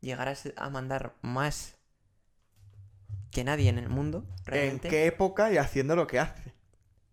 llegara 0.00 0.32
a 0.56 0.70
mandar 0.70 1.14
más 1.20 1.76
que 3.30 3.44
nadie 3.44 3.68
en 3.68 3.76
el 3.76 3.90
mundo, 3.90 4.24
¿En 4.38 4.44
realmente. 4.46 4.88
qué 4.88 5.04
época 5.06 5.52
y 5.52 5.58
haciendo 5.58 5.94
lo 5.94 6.06
que 6.06 6.20
hace? 6.20 6.54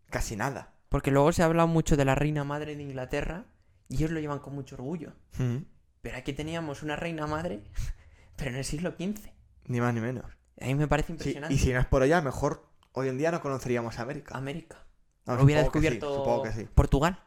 Casi 0.09 0.37
nada. 0.37 0.73
Porque 0.87 1.11
luego 1.11 1.33
se 1.33 1.43
ha 1.43 1.47
hablado 1.47 1.67
mucho 1.67 1.97
de 1.97 2.05
la 2.05 2.15
reina 2.15 2.45
madre 2.45 2.77
de 2.77 2.83
Inglaterra 2.83 3.43
y 3.89 3.95
ellos 3.95 4.11
lo 4.11 4.21
llevan 4.21 4.39
con 4.39 4.55
mucho 4.55 4.75
orgullo. 4.75 5.11
Mm, 5.37 5.57
Pero 6.01 6.15
aquí 6.17 6.31
teníamos 6.31 6.81
una 6.81 6.95
reina 6.95 7.27
madre, 7.27 7.61
pero 8.37 8.51
en 8.51 8.55
el 8.55 8.63
siglo 8.63 8.91
XV. 8.91 9.31
Ni 9.65 9.81
más 9.81 9.93
ni 9.93 9.99
menos. 9.99 10.31
A 10.61 10.65
mí 10.67 10.75
me 10.75 10.87
parece 10.87 11.07
Sí, 11.07 11.13
impresionante. 11.13 11.53
y 11.53 11.57
si 11.57 11.73
no 11.73 11.79
es 11.81 11.85
por 11.87 12.03
ella, 12.03 12.21
mejor 12.21 12.69
hoy 12.93 13.09
en 13.09 13.17
día 13.17 13.31
no 13.31 13.41
conoceríamos 13.41 13.99
América. 13.99 14.37
América. 14.37 14.84
No, 15.25 15.35
Lo 15.35 15.43
hubiera 15.43 15.61
sí, 15.61 15.65
descubierto 15.65 16.15
supongo 16.15 16.43
que 16.43 16.51
sí. 16.53 16.67
Portugal. 16.73 17.19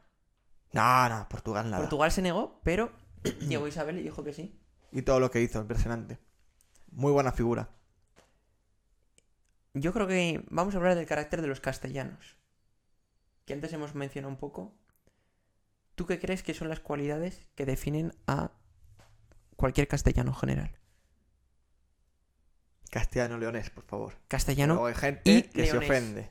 No, 0.73 1.09
no, 1.09 1.29
Portugal 1.29 1.71
nada. 1.71 1.83
Portugal 1.83 2.13
se 2.13 2.23
negó, 2.23 2.61
pero 2.63 2.93
llegó 3.49 3.67
Isabel 3.67 3.99
y 3.99 4.03
dijo 4.03 4.23
que 4.25 4.33
sí. 4.33 4.59
Y 4.93 5.03
todo 5.03 5.21
lo 5.21 5.31
que 5.31 5.41
hizo, 5.43 5.61
impresionante. 5.61 6.19
Muy 6.93 7.13
buena 7.13 7.33
figura. 7.33 7.71
Yo 9.75 9.93
creo 9.93 10.07
que 10.07 10.45
vamos 10.51 10.75
a 10.75 10.79
hablar 10.79 10.95
del 10.95 11.07
carácter 11.07 11.43
de 11.43 11.49
los 11.49 11.61
castellanos. 11.61 12.37
Que 13.45 13.53
antes 13.53 13.73
hemos 13.73 13.95
mencionado 13.95 14.33
un 14.33 14.39
poco. 14.39 14.75
¿Tú 15.95 16.07
qué 16.07 16.19
crees 16.19 16.43
que 16.43 16.55
son 16.55 16.69
las 16.69 16.81
cualidades 16.81 17.49
que 17.55 17.67
definen 17.67 18.13
a 18.27 18.53
cualquier 19.57 19.89
castellano 19.89 20.33
general? 20.33 20.79
Castellano-leonés, 22.91 23.71
por 23.71 23.85
favor. 23.85 24.15
Castellano 24.29 24.87
hay 24.87 24.95
gente 24.95 25.31
y 25.31 25.43
que 25.43 25.67
se 25.67 25.73
leonés. 25.73 25.91
ofende. 25.91 26.31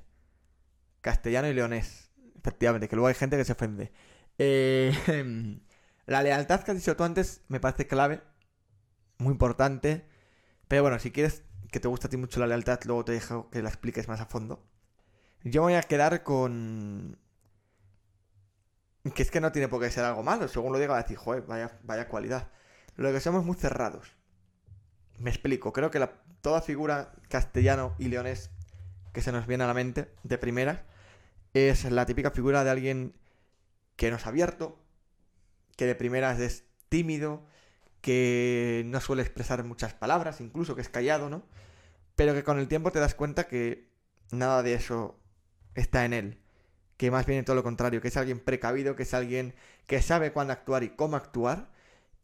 Castellano 1.08 1.48
y 1.48 1.54
leonés. 1.54 2.12
Efectivamente, 2.38 2.90
que 2.90 2.98
luego 2.98 3.08
hay 3.08 3.14
gente 3.16 3.38
que 3.38 3.46
se 3.46 3.54
ofende. 3.54 3.94
Eh, 4.38 4.92
la 6.06 6.22
lealtad 6.22 6.64
que 6.64 6.72
has 6.72 6.78
dicho 6.78 6.98
tú 6.98 7.06
antes 7.06 7.44
me 7.48 7.62
parece 7.62 7.88
clave. 7.88 8.22
Muy 9.18 9.32
importante. 9.32 10.06
Pero 10.68 10.82
bueno, 10.82 11.00
si 11.00 11.12
quieres 11.12 11.44
que 11.72 11.80
te 11.80 11.88
guste 11.88 12.08
a 12.08 12.10
ti 12.10 12.18
mucho 12.18 12.42
la 12.42 12.48
lealtad, 12.48 12.82
luego 12.84 13.06
te 13.06 13.14
dejo 13.14 13.50
que 13.52 13.62
la 13.62 13.70
expliques 13.70 14.10
más 14.10 14.20
a 14.20 14.26
fondo. 14.26 14.68
Yo 15.46 15.62
voy 15.62 15.76
a 15.76 15.82
quedar 15.82 16.24
con... 16.24 17.18
Que 19.16 19.24
es 19.24 19.32
que 19.32 19.40
no 19.40 19.54
tiene 19.54 19.70
por 19.70 19.82
qué 19.82 19.90
ser 19.90 20.04
algo 20.04 20.24
malo. 20.24 20.50
Según 20.50 20.74
lo 20.74 20.80
diga, 20.80 20.96
a 20.98 21.02
decir, 21.02 21.16
joder, 21.16 21.44
vaya, 21.44 21.80
vaya 21.84 22.10
cualidad. 22.10 22.50
Lo 22.98 23.14
que 23.14 23.22
somos 23.22 23.46
muy 23.46 23.56
cerrados. 23.56 24.12
Me 25.20 25.30
explico. 25.30 25.72
Creo 25.72 25.90
que 25.90 26.00
la- 26.00 26.22
toda 26.42 26.62
figura 26.62 27.14
castellano 27.30 27.96
y 27.98 28.10
leonés 28.10 28.52
que 29.14 29.22
se 29.22 29.32
nos 29.32 29.48
viene 29.48 29.64
a 29.64 29.68
la 29.68 29.74
mente 29.74 30.14
de 30.24 30.38
primeras 30.38 30.82
es 31.66 31.84
la 31.86 32.06
típica 32.06 32.32
figura 32.32 32.64
de 32.64 32.70
alguien 32.70 33.14
que 33.96 34.10
no 34.10 34.18
es 34.18 34.28
abierto, 34.28 34.80
que 35.76 35.86
de 35.86 35.96
primeras 35.96 36.40
es 36.40 36.66
tímido, 36.90 37.46
que 38.02 38.84
no 38.86 39.02
suele 39.02 39.22
expresar 39.22 39.64
muchas 39.64 39.94
palabras, 39.94 40.42
incluso 40.42 40.76
que 40.76 40.82
es 40.82 40.90
callado, 40.90 41.30
¿no? 41.30 41.44
Pero 42.16 42.34
que 42.34 42.44
con 42.44 42.60
el 42.60 42.68
tiempo 42.68 42.92
te 42.92 43.00
das 43.00 43.16
cuenta 43.16 43.48
que 43.48 43.90
nada 44.32 44.64
de 44.64 44.74
eso 44.74 45.20
está 45.76 46.06
en 46.06 46.14
él. 46.14 46.42
Que 46.98 47.12
más 47.12 47.26
bien 47.26 47.46
todo 47.46 47.56
lo 47.56 47.64
contrario, 47.64 48.02
que 48.02 48.08
es 48.08 48.18
alguien 48.18 48.40
precavido, 48.40 48.96
que 48.96 49.04
es 49.04 49.14
alguien 49.14 49.54
que 49.86 50.02
sabe 50.02 50.32
cuándo 50.32 50.54
actuar 50.54 50.84
y 50.84 50.90
cómo 50.90 51.16
actuar. 51.16 51.70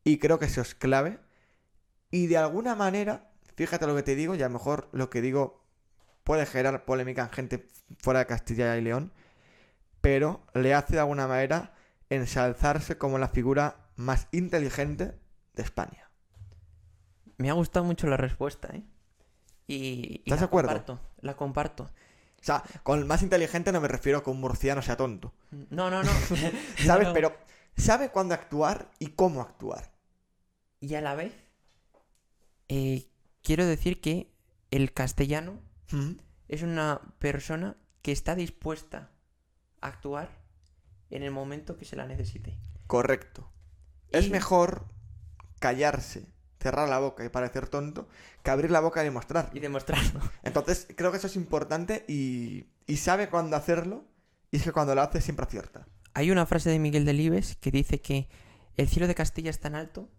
Y 0.03 0.17
creo 0.19 0.39
que 0.39 0.45
eso 0.45 0.61
es 0.61 0.73
clave. 0.73 1.19
Y 2.11 2.27
de 2.27 2.37
alguna 2.37 2.75
manera, 2.75 3.31
fíjate 3.55 3.87
lo 3.87 3.95
que 3.95 4.03
te 4.03 4.15
digo, 4.15 4.35
y 4.35 4.41
a 4.41 4.47
lo 4.47 4.53
mejor 4.53 4.89
lo 4.91 5.09
que 5.09 5.21
digo 5.21 5.63
puede 6.23 6.45
generar 6.45 6.85
polémica 6.85 7.23
en 7.23 7.29
gente 7.29 7.67
fuera 7.99 8.19
de 8.19 8.25
Castilla 8.25 8.77
y 8.77 8.81
León, 8.81 9.11
pero 10.03 10.45
le 10.53 10.73
hace 10.73 10.95
de 10.95 10.99
alguna 10.99 11.27
manera 11.29 11.71
ensalzarse 12.09 12.97
como 12.97 13.19
la 13.19 13.29
figura 13.29 13.87
más 13.95 14.27
inteligente 14.33 15.17
de 15.53 15.63
España. 15.63 16.11
Me 17.37 17.49
ha 17.49 17.53
gustado 17.53 17.85
mucho 17.85 18.07
la 18.07 18.17
respuesta, 18.17 18.67
¿eh? 18.73 18.83
Y, 19.65 19.75
y 19.75 20.15
¿Estás 20.25 20.31
la 20.31 20.35
de 20.41 20.45
acuerdo? 20.45 20.69
comparto, 20.71 20.99
la 21.21 21.37
comparto. 21.37 21.83
O 21.83 22.43
sea, 22.43 22.61
con 22.83 22.99
el 22.99 23.05
más 23.05 23.23
inteligente 23.23 23.71
no 23.71 23.79
me 23.79 23.87
refiero 23.87 24.17
a 24.17 24.23
que 24.25 24.29
un 24.29 24.41
murciano 24.41 24.81
sea 24.81 24.97
tonto. 24.97 25.33
No, 25.69 25.89
no, 25.89 26.03
no. 26.03 26.11
¿Sabes? 26.85 27.07
No. 27.07 27.13
Pero 27.13 27.37
sabe 27.77 28.09
cuándo 28.09 28.33
actuar 28.33 28.91
y 28.99 29.07
cómo 29.07 29.39
actuar. 29.39 29.93
Y 30.81 30.95
a 30.95 31.01
la 31.01 31.15
vez, 31.15 31.33
eh, 32.67 33.07
quiero 33.41 33.65
decir 33.65 34.01
que 34.01 34.33
el 34.69 34.91
castellano 34.91 35.61
es 36.49 36.61
una 36.61 36.99
persona 37.19 37.77
que 38.01 38.11
está 38.11 38.35
dispuesta 38.35 39.13
actuar 39.87 40.29
en 41.09 41.23
el 41.23 41.31
momento 41.31 41.77
que 41.77 41.85
se 41.85 41.95
la 41.95 42.05
necesite. 42.05 42.57
Correcto. 42.87 43.49
Es 44.09 44.29
mejor 44.29 44.85
callarse, 45.59 46.27
cerrar 46.59 46.87
la 46.87 46.99
boca 46.99 47.25
y 47.25 47.29
parecer 47.29 47.67
tonto, 47.67 48.07
que 48.43 48.51
abrir 48.51 48.71
la 48.71 48.79
boca 48.79 49.01
y 49.01 49.05
demostrar. 49.05 49.49
Y 49.53 49.59
demostrarlo. 49.59 50.19
Entonces, 50.43 50.87
creo 50.95 51.11
que 51.11 51.17
eso 51.17 51.27
es 51.27 51.35
importante 51.35 52.05
y, 52.07 52.67
y 52.85 52.97
sabe 52.97 53.29
cuándo 53.29 53.55
hacerlo. 53.55 54.05
Y 54.51 54.57
es 54.57 54.63
que 54.63 54.71
cuando 54.71 54.93
lo 54.93 55.01
hace 55.01 55.21
siempre 55.21 55.45
acierta. 55.45 55.87
Hay 56.13 56.29
una 56.29 56.45
frase 56.45 56.69
de 56.69 56.77
Miguel 56.77 57.05
Delibes 57.05 57.55
que 57.55 57.71
dice 57.71 58.01
que 58.01 58.29
el 58.75 58.87
cielo 58.87 59.07
de 59.07 59.15
Castilla 59.15 59.49
es 59.49 59.59
tan 59.59 59.73
alto 59.73 60.09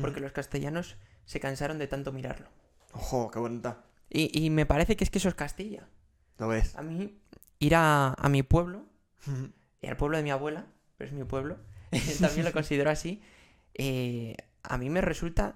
porque 0.00 0.20
los 0.20 0.32
castellanos 0.32 0.96
se 1.24 1.40
cansaron 1.40 1.78
de 1.78 1.86
tanto 1.86 2.12
mirarlo. 2.12 2.48
Ojo, 2.92 3.30
qué 3.30 3.38
bonita. 3.38 3.84
Y, 4.10 4.44
y 4.44 4.50
me 4.50 4.66
parece 4.66 4.96
que 4.96 5.04
es 5.04 5.10
que 5.10 5.18
eso 5.18 5.28
es 5.28 5.34
Castilla. 5.34 5.88
Lo 6.38 6.48
ves. 6.48 6.76
A 6.76 6.82
mí, 6.82 7.18
ir 7.58 7.74
a, 7.74 8.14
a 8.14 8.28
mi 8.28 8.42
pueblo. 8.42 8.86
y 9.80 9.86
al 9.86 9.96
pueblo 9.96 10.16
de 10.16 10.22
mi 10.22 10.30
abuela, 10.30 10.66
pero 10.96 11.08
es 11.10 11.14
mi 11.16 11.24
pueblo, 11.24 11.58
también 12.20 12.44
lo 12.44 12.52
considero 12.52 12.90
así, 12.90 13.22
eh, 13.74 14.36
a 14.62 14.76
mí 14.78 14.90
me 14.90 15.00
resulta 15.00 15.54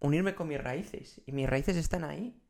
unirme 0.00 0.34
con 0.34 0.48
mis 0.48 0.60
raíces. 0.62 1.20
Y 1.26 1.32
mis 1.32 1.48
raíces 1.48 1.76
están 1.76 2.04
ahí. 2.04 2.40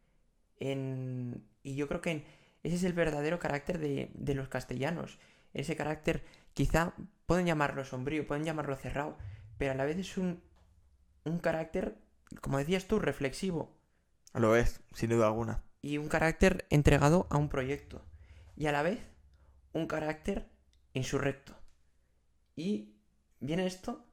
En- 0.60 1.44
y 1.62 1.74
yo 1.76 1.88
creo 1.88 2.00
que 2.00 2.10
en- 2.10 2.24
ese 2.62 2.76
es 2.76 2.84
el 2.84 2.92
verdadero 2.92 3.38
carácter 3.38 3.78
de, 3.78 4.10
de 4.14 4.34
los 4.34 4.48
castellanos. 4.48 5.18
Ese 5.54 5.76
carácter, 5.76 6.24
quizá 6.54 6.94
pueden 7.26 7.46
llamarlo 7.46 7.84
sombrío, 7.84 8.26
pueden 8.26 8.44
llamarlo 8.44 8.76
cerrado, 8.76 9.16
pero 9.58 9.72
a 9.72 9.74
la 9.74 9.84
vez 9.84 9.96
es 9.98 10.18
un, 10.18 10.42
un 11.24 11.38
carácter, 11.38 11.96
como 12.40 12.58
decías 12.58 12.86
tú, 12.86 12.98
reflexivo. 12.98 13.76
Lo 14.34 14.56
es, 14.56 14.80
sin 14.94 15.10
duda 15.10 15.26
alguna. 15.26 15.62
y 15.80 15.96
un 15.98 16.08
carácter 16.08 16.66
entregado 16.70 17.26
a 17.30 17.38
un 17.38 17.48
proyecto. 17.48 18.04
Y 18.56 18.66
a 18.66 18.72
la 18.72 18.82
vez, 18.82 18.98
un 19.72 19.86
carácter 19.86 20.48
insurrecto. 20.92 21.56
Y 22.56 22.96
viene 23.40 23.66
esto. 23.66 24.04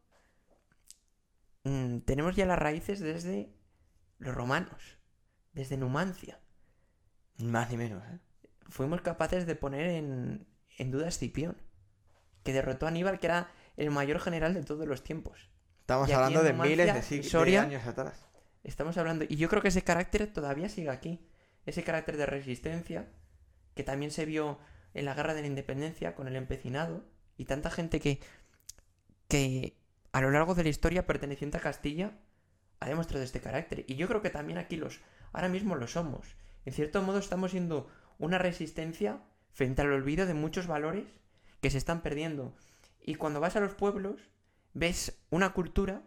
mm, 1.63 1.99
tenemos 1.99 2.35
ya 2.35 2.45
las 2.45 2.59
raíces 2.59 2.99
desde 2.99 3.53
los 4.19 4.35
romanos, 4.35 4.97
desde 5.53 5.77
Numancia. 5.77 6.39
Más 7.37 7.69
ni 7.69 7.77
menos, 7.77 8.03
¿eh? 8.05 8.19
Fuimos 8.69 9.01
capaces 9.01 9.45
de 9.45 9.55
poner 9.55 9.85
en, 9.89 10.47
en 10.77 10.91
duda 10.91 11.05
a 11.05 11.09
Escipión, 11.09 11.57
que 12.43 12.53
derrotó 12.53 12.85
a 12.85 12.89
Aníbal, 12.89 13.19
que 13.19 13.27
era 13.27 13.51
el 13.77 13.91
mayor 13.91 14.19
general 14.19 14.53
de 14.53 14.63
todos 14.63 14.87
los 14.87 15.03
tiempos. 15.03 15.49
Estamos 15.81 16.09
hablando 16.11 16.41
de 16.43 16.51
Numancia, 16.51 16.71
miles 16.71 16.85
de, 16.93 16.99
en 17.17 17.23
sig- 17.23 17.23
de 17.23 17.29
años 17.61 17.85
atrás. 17.85 18.25
Estamos 18.63 18.97
hablando, 18.97 19.25
y 19.27 19.35
yo 19.35 19.49
creo 19.49 19.61
que 19.61 19.67
ese 19.67 19.83
carácter 19.83 20.31
todavía 20.33 20.69
sigue 20.69 20.89
aquí. 20.89 21.27
Ese 21.67 21.83
carácter 21.83 22.17
de 22.17 22.25
resistencia, 22.25 23.07
que 23.75 23.83
también 23.83 24.11
se 24.11 24.25
vio 24.25 24.59
en 24.95 25.05
la 25.05 25.13
guerra 25.13 25.35
de 25.35 25.41
la 25.41 25.47
independencia 25.47 26.15
con 26.15 26.27
el 26.27 26.35
empecinado, 26.35 27.03
y 27.37 27.45
tanta 27.45 27.69
gente 27.69 27.99
que, 27.99 28.19
que 29.27 29.77
a 30.11 30.21
lo 30.21 30.31
largo 30.31 30.55
de 30.55 30.63
la 30.63 30.69
historia 30.69 31.05
perteneciente 31.05 31.57
a 31.57 31.61
Castilla 31.61 32.17
ha 32.79 32.87
demostrado 32.87 33.23
este 33.23 33.41
carácter. 33.41 33.83
Y 33.87 33.95
yo 33.95 34.07
creo 34.07 34.21
que 34.21 34.29
también 34.29 34.57
aquí 34.57 34.77
los, 34.77 35.01
ahora 35.33 35.49
mismo 35.49 35.75
lo 35.75 35.87
somos. 35.87 36.35
En 36.65 36.73
cierto 36.73 37.01
modo 37.01 37.19
estamos 37.19 37.51
siendo 37.51 37.89
una 38.17 38.37
resistencia 38.37 39.21
frente 39.51 39.81
al 39.81 39.91
olvido 39.91 40.25
de 40.25 40.33
muchos 40.33 40.67
valores 40.67 41.05
que 41.61 41.69
se 41.69 41.77
están 41.77 42.01
perdiendo. 42.01 42.55
Y 43.01 43.15
cuando 43.15 43.39
vas 43.39 43.55
a 43.55 43.59
los 43.59 43.73
pueblos, 43.73 44.29
ves 44.73 45.19
una 45.29 45.53
cultura 45.53 46.03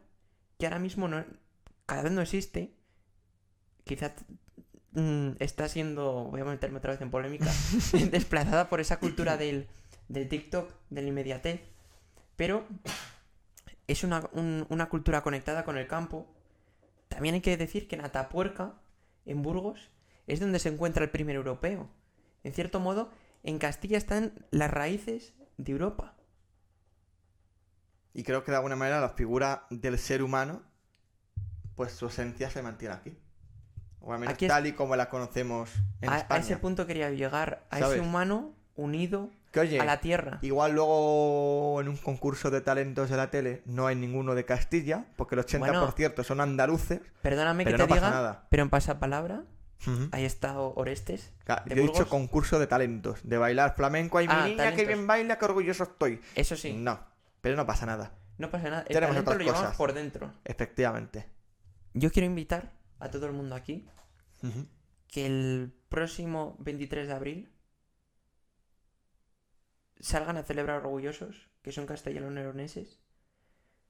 que 0.58 0.66
ahora 0.66 0.78
mismo 0.78 1.06
no, 1.06 1.24
cada 1.86 2.02
vez 2.02 2.12
no 2.12 2.22
existe. 2.22 2.74
Quizá 3.84 4.14
mm, 4.98 5.36
está 5.38 5.68
siendo, 5.68 6.24
voy 6.24 6.40
a 6.40 6.44
meterme 6.44 6.78
otra 6.78 6.92
vez 6.92 7.00
en 7.00 7.10
polémica, 7.10 7.46
desplazada 8.10 8.68
por 8.68 8.80
esa 8.80 8.98
cultura 8.98 9.36
del, 9.36 9.68
del 10.08 10.28
TikTok, 10.28 10.70
del 10.90 11.08
inmediatez. 11.08 11.60
Pero 12.36 12.66
es 13.86 14.04
una, 14.04 14.28
un- 14.32 14.66
una 14.68 14.88
cultura 14.88 15.22
conectada 15.22 15.64
con 15.64 15.76
el 15.78 15.86
campo. 15.86 16.26
También 17.08 17.34
hay 17.34 17.40
que 17.40 17.56
decir 17.56 17.88
que 17.88 17.96
en 17.96 18.04
Atapuerca, 18.04 18.74
en 19.26 19.42
Burgos, 19.42 19.90
es 20.26 20.40
donde 20.40 20.58
se 20.58 20.68
encuentra 20.68 21.02
el 21.04 21.10
primer 21.10 21.36
europeo. 21.36 21.88
En 22.44 22.52
cierto 22.52 22.80
modo, 22.80 23.10
en 23.42 23.58
Castilla 23.58 23.96
están 23.98 24.32
las 24.50 24.70
raíces 24.70 25.32
de 25.56 25.72
Europa. 25.72 26.14
Y 28.14 28.22
creo 28.24 28.44
que 28.44 28.50
de 28.50 28.56
alguna 28.56 28.76
manera 28.76 29.00
la 29.00 29.10
figura 29.10 29.66
del 29.70 29.98
ser 29.98 30.22
humano, 30.22 30.62
pues 31.76 31.92
su 31.92 32.06
esencia 32.06 32.50
se 32.50 32.62
mantiene 32.62 32.94
aquí. 32.94 33.16
O 34.00 34.12
al 34.12 34.20
menos 34.20 34.34
Aquí 34.34 34.46
es- 34.46 34.50
tal 34.50 34.66
y 34.66 34.72
como 34.72 34.96
la 34.96 35.08
conocemos 35.10 35.70
en 36.00 36.08
A, 36.10 36.14
a 36.14 36.18
España. 36.18 36.40
ese 36.40 36.56
punto 36.56 36.86
quería 36.86 37.10
llegar, 37.10 37.64
a 37.70 37.78
¿Sabes? 37.78 37.98
ese 37.98 38.06
humano 38.08 38.52
unido 38.76 39.30
Que 39.52 39.60
oye, 39.60 39.80
a 39.80 39.84
la 39.84 40.00
tierra. 40.00 40.38
igual 40.42 40.72
luego 40.72 41.80
en 41.80 41.88
un 41.88 41.96
concurso 41.96 42.50
de 42.50 42.60
talentos 42.60 43.10
de 43.10 43.16
la 43.16 43.30
tele 43.30 43.62
no 43.66 43.86
hay 43.86 43.96
ninguno 43.96 44.34
de 44.34 44.44
Castilla, 44.44 45.06
porque 45.16 45.34
el 45.34 45.40
80% 45.40 45.58
Bueno. 46.22 46.24
son 46.24 46.40
andaluces, 46.40 47.00
Perdóname 47.22 47.64
pero 47.64 47.76
que 47.76 47.82
no 47.82 47.86
te 47.86 47.94
pasa 47.94 48.06
diga, 48.06 48.16
nada. 48.16 48.46
pero 48.50 48.62
en 48.62 48.70
pasapalabra, 48.70 49.42
Ujú. 49.86 50.08
ahí 50.12 50.24
está 50.24 50.58
O- 50.60 50.74
Orestes. 50.76 51.32
Ca- 51.44 51.62
de 51.66 51.74
Yo 51.74 51.82
he 51.82 51.86
dicho 51.86 52.08
concurso 52.08 52.58
de 52.58 52.66
talentos, 52.66 53.20
de 53.24 53.36
bailar 53.38 53.74
flamenco. 53.76 54.18
Ay, 54.18 54.28
mi 54.28 54.32
Ah, 54.34 54.44
niña, 54.44 54.56
talentos. 54.58 54.80
que 54.80 54.86
bien 54.86 55.06
baila, 55.06 55.38
qué 55.38 55.44
orgulloso 55.44 55.82
estoy. 55.84 56.20
Eso 56.34 56.56
sí, 56.56 56.72
No, 56.74 57.00
pero 57.40 57.56
no 57.56 57.66
pasa 57.66 57.84
nada. 57.86 58.12
no 58.38 58.50
pasa 58.50 58.70
nada. 58.70 58.82
El 58.82 58.88
Tenemos 58.94 59.08
talento 59.14 59.30
otras 59.30 59.38
lo 59.38 59.44
llevamos 59.44 59.62
cosas. 59.64 59.76
por 59.76 59.92
dentro. 59.92 60.32
Efectivamente. 60.44 61.26
Yo 61.94 62.10
quiero 62.12 62.26
invitar 62.26 62.70
a 62.98 63.10
todo 63.10 63.26
el 63.26 63.32
mundo 63.32 63.54
aquí 63.54 63.88
que 65.08 65.26
el 65.26 65.72
próximo 65.88 66.56
23 66.60 67.08
de 67.08 67.14
abril 67.14 67.52
salgan 70.00 70.36
a 70.36 70.44
celebrar 70.44 70.78
orgullosos, 70.78 71.48
que 71.62 71.72
son 71.72 71.86
castellano-leoneses, 71.86 73.00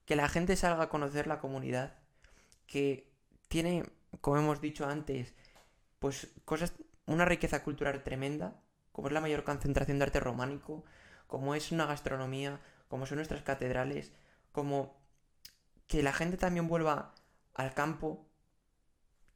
que 0.07 0.17
la 0.17 0.29
gente 0.29 0.57
salga 0.57 0.85
a 0.85 0.89
conocer 0.89 1.27
la 1.27 1.39
comunidad, 1.39 1.99
que 2.67 3.13
tiene, 3.49 3.85
como 4.21 4.39
hemos 4.39 4.61
dicho 4.61 4.87
antes, 4.87 5.35
pues 5.99 6.29
cosas, 6.45 6.73
una 7.07 7.25
riqueza 7.25 7.63
cultural 7.63 8.03
tremenda, 8.03 8.63
como 8.93 9.09
es 9.09 9.15
la 9.15 9.21
mayor 9.21 9.45
concentración 9.45 9.99
de 9.99 10.05
arte 10.05 10.21
románico, 10.21 10.85
como 11.27 11.55
es 11.55 11.73
una 11.73 11.87
gastronomía, 11.87 12.61
como 12.89 13.05
son 13.05 13.17
nuestras 13.17 13.43
catedrales, 13.43 14.13
como 14.53 14.99
que 15.87 16.03
la 16.03 16.13
gente 16.13 16.37
también 16.37 16.69
vuelva 16.69 17.15
al 17.55 17.75
campo 17.75 18.28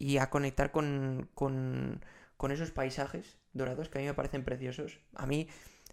y 0.03 0.19
a 0.19 0.31
conectar 0.31 0.73
con, 0.73 1.31
con, 1.33 2.05
con 2.37 2.51
esos 2.51 2.73
paisajes 2.73 3.39
dorados 3.53 3.89
que 3.89 3.99
a 3.99 4.01
mí 4.01 4.07
me 4.09 4.15
parecen 4.15 4.45
preciosos. 4.45 4.99
A 5.15 5.27
mí 5.27 5.49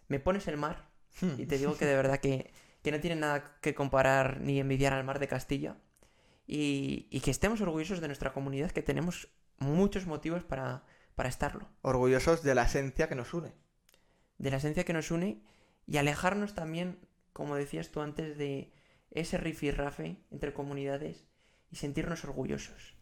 me 0.08 0.20
pones 0.20 0.48
el 0.48 0.58
mar 0.58 0.90
y 1.38 1.46
te 1.46 1.60
digo 1.60 1.78
que 1.78 1.86
de 1.86 1.96
verdad 2.02 2.20
que, 2.20 2.52
que 2.82 2.92
no 2.92 3.00
tiene 3.00 3.18
nada 3.18 3.60
que 3.62 3.76
comparar 3.76 4.42
ni 4.42 4.60
envidiar 4.60 4.94
al 4.94 5.04
mar 5.04 5.20
de 5.20 5.28
Castilla. 5.28 5.78
Y, 6.48 7.08
y 7.12 7.20
que 7.20 7.30
estemos 7.30 7.62
orgullosos 7.62 8.02
de 8.02 8.08
nuestra 8.08 8.34
comunidad, 8.34 8.72
que 8.72 8.82
tenemos 8.82 9.30
muchos 9.60 10.08
motivos 10.08 10.44
para, 10.44 10.86
para 11.14 11.30
estarlo. 11.30 11.70
Orgullosos 11.84 12.42
de 12.42 12.56
la 12.56 12.64
esencia 12.64 13.08
que 13.08 13.14
nos 13.14 13.36
une. 13.36 13.54
De 14.40 14.50
la 14.50 14.58
esencia 14.58 14.86
que 14.86 14.94
nos 14.94 15.12
une 15.12 15.44
y 15.86 15.98
alejarnos 15.98 16.56
también, 16.56 16.98
como 17.32 17.56
decías 17.56 17.92
tú 17.92 18.02
antes, 18.02 18.40
de 18.40 18.74
ese 19.12 19.38
rifirrafe 19.38 20.18
entre 20.32 20.52
comunidades 20.52 21.28
y 21.70 21.76
sentirnos 21.76 22.26
orgullosos. 22.26 22.98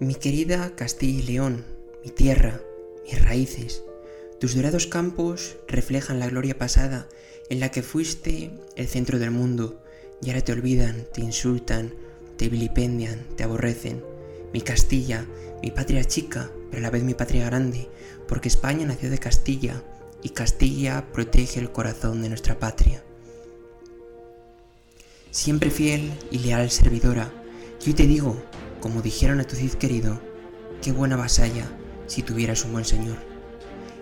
Mi 0.00 0.14
querida 0.14 0.76
Castilla 0.76 1.18
y 1.18 1.22
León, 1.24 1.64
mi 2.04 2.12
tierra, 2.12 2.60
mis 3.04 3.20
raíces, 3.20 3.82
Tus 4.38 4.54
dorados 4.54 4.86
campos 4.86 5.56
reflejan 5.66 6.20
la 6.20 6.28
gloria 6.28 6.56
pasada 6.56 7.08
en 7.50 7.58
la 7.58 7.72
que 7.72 7.82
fuiste 7.82 8.52
el 8.76 8.86
centro 8.86 9.18
del 9.18 9.32
mundo 9.32 9.82
y 10.22 10.28
ahora 10.28 10.44
te 10.44 10.52
olvidan, 10.52 11.04
te 11.12 11.22
insultan, 11.22 11.92
te 12.36 12.48
vilipendian, 12.48 13.26
te 13.34 13.42
aborrecen. 13.42 14.04
Mi 14.52 14.60
Castilla, 14.60 15.26
mi 15.64 15.72
patria 15.72 16.04
chica, 16.04 16.48
pero 16.70 16.78
a 16.78 16.82
la 16.82 16.90
vez 16.90 17.02
mi 17.02 17.14
patria 17.14 17.46
grande, 17.46 17.88
porque 18.28 18.46
España 18.46 18.86
nació 18.86 19.10
de 19.10 19.18
Castilla 19.18 19.82
y 20.22 20.28
Castilla 20.28 21.08
protege 21.12 21.58
el 21.58 21.72
corazón 21.72 22.22
de 22.22 22.28
nuestra 22.28 22.60
patria. 22.60 23.02
Siempre 25.32 25.70
fiel 25.70 26.12
y 26.30 26.38
leal 26.38 26.70
servidora, 26.70 27.32
yo 27.84 27.96
te 27.96 28.06
digo, 28.06 28.40
como 28.80 29.02
dijeron 29.02 29.40
a 29.40 29.44
tu 29.44 29.56
Cid 29.56 29.72
querido, 29.74 30.20
qué 30.82 30.92
buena 30.92 31.16
vasalla 31.16 31.66
si 32.06 32.22
tuvieras 32.22 32.64
un 32.64 32.72
buen 32.72 32.84
señor. 32.84 33.16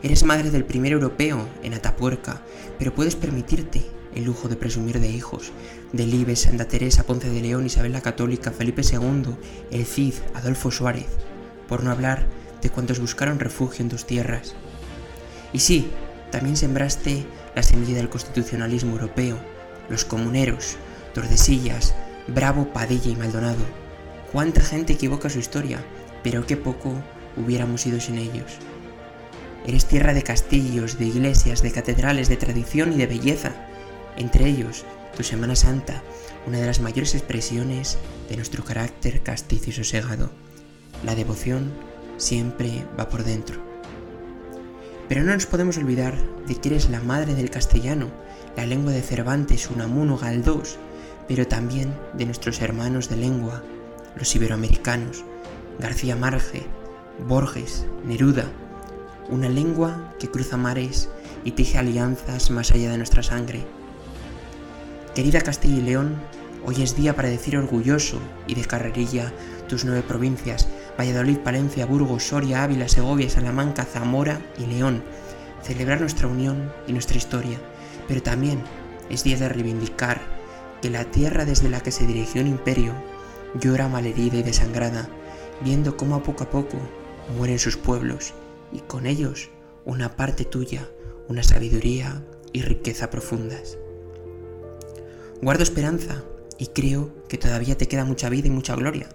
Eres 0.02 0.24
madre 0.24 0.50
del 0.50 0.64
primer 0.64 0.92
europeo 0.92 1.48
en 1.62 1.74
Atapuerca, 1.74 2.42
pero 2.78 2.94
puedes 2.94 3.16
permitirte 3.16 3.84
el 4.14 4.24
lujo 4.24 4.48
de 4.48 4.56
presumir 4.56 5.00
de 5.00 5.10
hijos, 5.10 5.52
de 5.92 6.06
Libes, 6.06 6.40
Santa 6.40 6.68
Teresa, 6.68 7.04
Ponce 7.04 7.28
de 7.28 7.40
León, 7.40 7.66
Isabel 7.66 7.92
la 7.92 8.00
Católica, 8.00 8.50
Felipe 8.50 8.82
II, 8.82 9.36
el 9.70 9.84
Cid, 9.84 10.14
Adolfo 10.34 10.70
Suárez, 10.70 11.06
por 11.68 11.82
no 11.82 11.90
hablar 11.90 12.26
de 12.62 12.70
cuantos 12.70 13.00
buscaron 13.00 13.38
refugio 13.38 13.82
en 13.82 13.90
tus 13.90 14.06
tierras. 14.06 14.54
Y 15.52 15.60
sí, 15.60 15.90
también 16.30 16.56
sembraste 16.56 17.26
la 17.54 17.62
semilla 17.62 17.96
del 17.96 18.08
constitucionalismo 18.08 18.92
europeo, 18.92 19.38
los 19.88 20.04
comuneros, 20.04 20.76
Tordesillas, 21.14 21.94
Bravo, 22.26 22.72
Padilla 22.72 23.10
y 23.10 23.16
Maldonado. 23.16 23.85
Cuánta 24.36 24.60
gente 24.60 24.92
equivoca 24.92 25.30
su 25.30 25.38
historia, 25.38 25.82
pero 26.22 26.46
qué 26.46 26.58
poco 26.58 26.92
hubiéramos 27.38 27.86
ido 27.86 28.00
sin 28.00 28.18
ellos. 28.18 28.58
Eres 29.66 29.86
tierra 29.86 30.12
de 30.12 30.22
castillos, 30.22 30.98
de 30.98 31.06
iglesias, 31.06 31.62
de 31.62 31.72
catedrales, 31.72 32.28
de 32.28 32.36
tradición 32.36 32.92
y 32.92 32.96
de 32.96 33.06
belleza. 33.06 33.54
Entre 34.18 34.46
ellos, 34.46 34.84
tu 35.16 35.22
Semana 35.22 35.56
Santa, 35.56 36.02
una 36.46 36.58
de 36.58 36.66
las 36.66 36.80
mayores 36.80 37.14
expresiones 37.14 37.96
de 38.28 38.36
nuestro 38.36 38.62
carácter 38.62 39.22
castizo 39.22 39.70
y 39.70 39.72
sosegado. 39.72 40.30
La 41.02 41.14
devoción 41.14 41.72
siempre 42.18 42.84
va 43.00 43.08
por 43.08 43.24
dentro. 43.24 43.58
Pero 45.08 45.24
no 45.24 45.32
nos 45.32 45.46
podemos 45.46 45.78
olvidar 45.78 46.14
de 46.46 46.56
que 46.56 46.68
eres 46.68 46.90
la 46.90 47.00
madre 47.00 47.34
del 47.34 47.48
castellano, 47.48 48.10
la 48.54 48.66
lengua 48.66 48.92
de 48.92 49.00
Cervantes, 49.00 49.70
Unamuno, 49.70 50.18
Galdós, 50.18 50.76
pero 51.26 51.46
también 51.46 51.94
de 52.12 52.26
nuestros 52.26 52.60
hermanos 52.60 53.08
de 53.08 53.16
lengua, 53.16 53.62
los 54.16 54.34
iberoamericanos, 54.34 55.24
García 55.78 56.16
Marge, 56.16 56.66
Borges, 57.28 57.86
Neruda, 58.04 58.44
una 59.28 59.48
lengua 59.48 60.14
que 60.18 60.30
cruza 60.30 60.56
mares 60.56 61.08
y 61.44 61.52
teje 61.52 61.78
alianzas 61.78 62.50
más 62.50 62.70
allá 62.72 62.90
de 62.90 62.98
nuestra 62.98 63.22
sangre. 63.22 63.64
Querida 65.14 65.40
Castilla 65.40 65.78
y 65.78 65.82
León, 65.82 66.16
hoy 66.64 66.82
es 66.82 66.96
día 66.96 67.14
para 67.14 67.28
decir 67.28 67.56
orgulloso 67.56 68.18
y 68.46 68.54
de 68.54 68.64
carrerilla 68.64 69.32
tus 69.68 69.84
nueve 69.84 70.02
provincias, 70.02 70.68
Valladolid, 70.98 71.38
Palencia, 71.38 71.86
Burgos, 71.86 72.24
Soria, 72.24 72.62
Ávila, 72.62 72.88
Segovia, 72.88 73.28
Salamanca, 73.28 73.84
Zamora 73.84 74.40
y 74.58 74.66
León, 74.66 75.02
celebrar 75.62 76.00
nuestra 76.00 76.28
unión 76.28 76.72
y 76.86 76.92
nuestra 76.92 77.18
historia, 77.18 77.58
pero 78.08 78.22
también 78.22 78.62
es 79.10 79.24
día 79.24 79.36
de 79.36 79.48
reivindicar 79.48 80.20
que 80.80 80.90
la 80.90 81.04
tierra 81.04 81.44
desde 81.44 81.68
la 81.68 81.80
que 81.80 81.90
se 81.90 82.06
dirigió 82.06 82.42
un 82.42 82.48
imperio 82.48 82.92
llora 83.60 83.88
malherida 83.88 84.36
y 84.36 84.42
desangrada, 84.42 85.08
viendo 85.62 85.96
cómo 85.96 86.16
a 86.16 86.22
poco 86.22 86.44
a 86.44 86.50
poco 86.50 86.78
mueren 87.36 87.58
sus 87.58 87.76
pueblos 87.76 88.34
y 88.72 88.80
con 88.80 89.06
ellos 89.06 89.50
una 89.84 90.16
parte 90.16 90.44
tuya, 90.44 90.88
una 91.28 91.42
sabiduría 91.42 92.24
y 92.52 92.62
riqueza 92.62 93.10
profundas. 93.10 93.78
Guardo 95.42 95.62
esperanza 95.62 96.24
y 96.58 96.68
creo 96.68 97.12
que 97.28 97.38
todavía 97.38 97.76
te 97.76 97.88
queda 97.88 98.04
mucha 98.04 98.28
vida 98.28 98.48
y 98.48 98.50
mucha 98.50 98.74
gloria, 98.74 99.08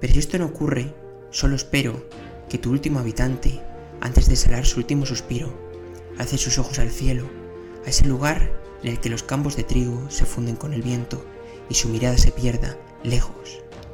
pero 0.00 0.12
si 0.12 0.18
esto 0.18 0.38
no 0.38 0.46
ocurre, 0.46 0.94
solo 1.30 1.54
espero 1.54 2.04
que 2.48 2.58
tu 2.58 2.70
último 2.70 2.98
habitante, 2.98 3.60
antes 4.00 4.28
de 4.28 4.36
salar 4.36 4.64
su 4.64 4.80
último 4.80 5.06
suspiro, 5.06 5.52
alce 6.18 6.38
sus 6.38 6.58
ojos 6.58 6.78
al 6.78 6.90
cielo, 6.90 7.28
a 7.84 7.90
ese 7.90 8.06
lugar 8.06 8.50
en 8.82 8.90
el 8.90 9.00
que 9.00 9.10
los 9.10 9.22
campos 9.22 9.56
de 9.56 9.64
trigo 9.64 10.10
se 10.10 10.24
funden 10.24 10.56
con 10.56 10.72
el 10.72 10.82
viento 10.82 11.24
y 11.68 11.74
su 11.74 11.88
mirada 11.88 12.16
se 12.16 12.32
pierda 12.32 12.78
lejos 13.04 13.62